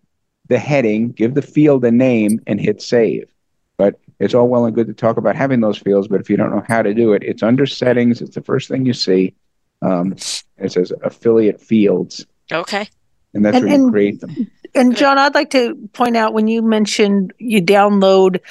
[0.47, 3.29] the heading, give the field a name, and hit save.
[3.77, 6.37] But it's all well and good to talk about having those fields, but if you
[6.37, 8.21] don't know how to do it, it's under settings.
[8.21, 9.33] It's the first thing you see.
[9.81, 10.13] Um,
[10.57, 12.87] it says affiliate fields, okay.
[13.33, 14.51] and that's And- where you and- create them.
[14.73, 18.41] And John, I'd like to point out when you mentioned you download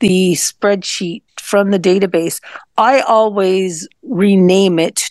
[0.00, 2.40] the spreadsheet from the database,
[2.76, 5.08] I always rename it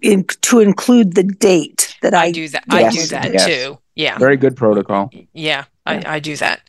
[0.00, 2.64] in, to include the date that I, I do that.
[2.70, 3.46] I do that yes.
[3.46, 3.78] too.
[3.96, 4.16] Yeah.
[4.18, 5.10] Very good protocol.
[5.32, 6.60] Yeah, I, I do that.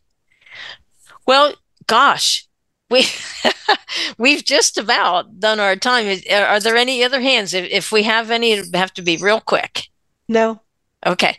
[1.28, 1.54] Well,
[1.88, 2.48] gosh,
[2.94, 3.06] we
[4.18, 6.20] we've just about done our time.
[6.32, 7.54] Are, are there any other hands?
[7.54, 9.88] If, if we have any, it have to be real quick.
[10.30, 10.62] No.
[11.06, 11.38] Okay.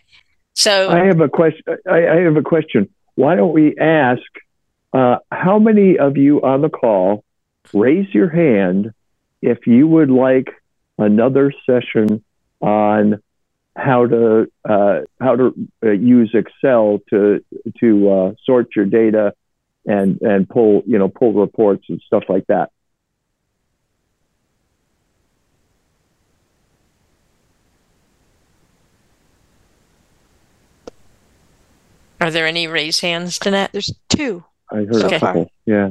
[0.52, 1.62] So I have a question.
[1.88, 2.90] I, I have a question.
[3.14, 4.22] Why don't we ask
[4.92, 7.24] uh, how many of you on the call
[7.72, 8.92] raise your hand
[9.40, 10.48] if you would like
[10.98, 12.22] another session
[12.60, 13.20] on
[13.76, 17.44] how to uh, how to uh, use Excel to
[17.80, 19.34] to uh, sort your data
[19.86, 22.70] and and pull you know pull reports and stuff like that.
[32.24, 33.72] are there any raised hands, Danette?
[33.72, 34.44] There's two.
[34.70, 35.16] I heard Okay.
[35.16, 35.50] a couple.
[35.66, 35.90] Yeah.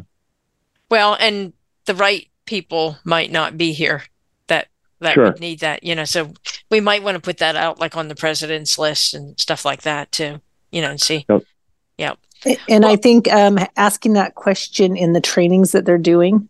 [0.89, 1.53] Well, and
[1.85, 4.03] the right people might not be here
[4.47, 4.67] that
[4.99, 5.25] that Sure.
[5.25, 6.05] would need that, you know.
[6.05, 6.33] So
[6.71, 9.83] we might want to put that out like on the president's list and stuff like
[9.83, 10.41] that too,
[10.71, 11.25] you know, and see.
[11.29, 11.43] Yep.
[11.97, 12.17] Yep.
[12.69, 16.49] and I think um, asking that question in the trainings that they're doing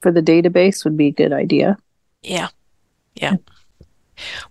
[0.00, 1.76] for the database would be a good idea.
[2.22, 2.48] Yeah.
[3.14, 3.36] Yeah.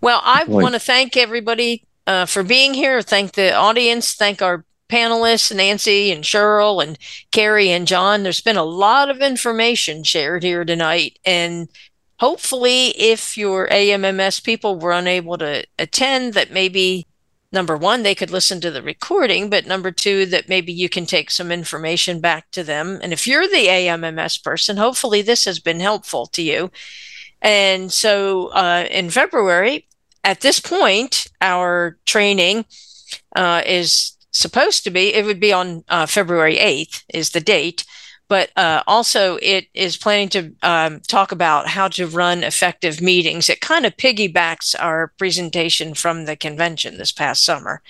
[0.01, 3.01] Well, I want to thank everybody uh, for being here.
[3.01, 4.13] Thank the audience.
[4.13, 6.97] Thank our panelists, Nancy and Cheryl and
[7.31, 8.23] Carrie and John.
[8.23, 11.19] There's been a lot of information shared here tonight.
[11.25, 11.67] And
[12.19, 17.05] hopefully, if your AMMS people were unable to attend, that maybe
[17.51, 21.05] number one, they could listen to the recording, but number two, that maybe you can
[21.05, 22.99] take some information back to them.
[23.01, 26.71] And if you're the AMMS person, hopefully this has been helpful to you.
[27.41, 29.87] And so uh, in February,
[30.23, 32.65] at this point, our training
[33.35, 37.85] uh, is supposed to be, it would be on uh, February 8th, is the date.
[38.29, 43.49] But uh, also, it is planning to um, talk about how to run effective meetings.
[43.49, 47.81] It kind of piggybacks our presentation from the convention this past summer.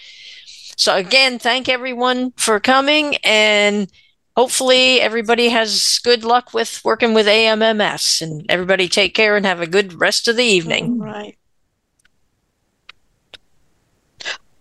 [0.76, 3.16] So, again, thank everyone for coming.
[3.24, 3.92] And
[4.36, 8.22] hopefully, everybody has good luck with working with AMMS.
[8.22, 11.00] And everybody take care and have a good rest of the evening.
[11.00, 11.36] Right.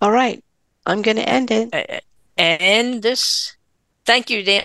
[0.01, 0.43] All right.
[0.87, 2.05] I'm going to end it.
[2.39, 3.57] And this,
[4.07, 4.64] thank you, Dan.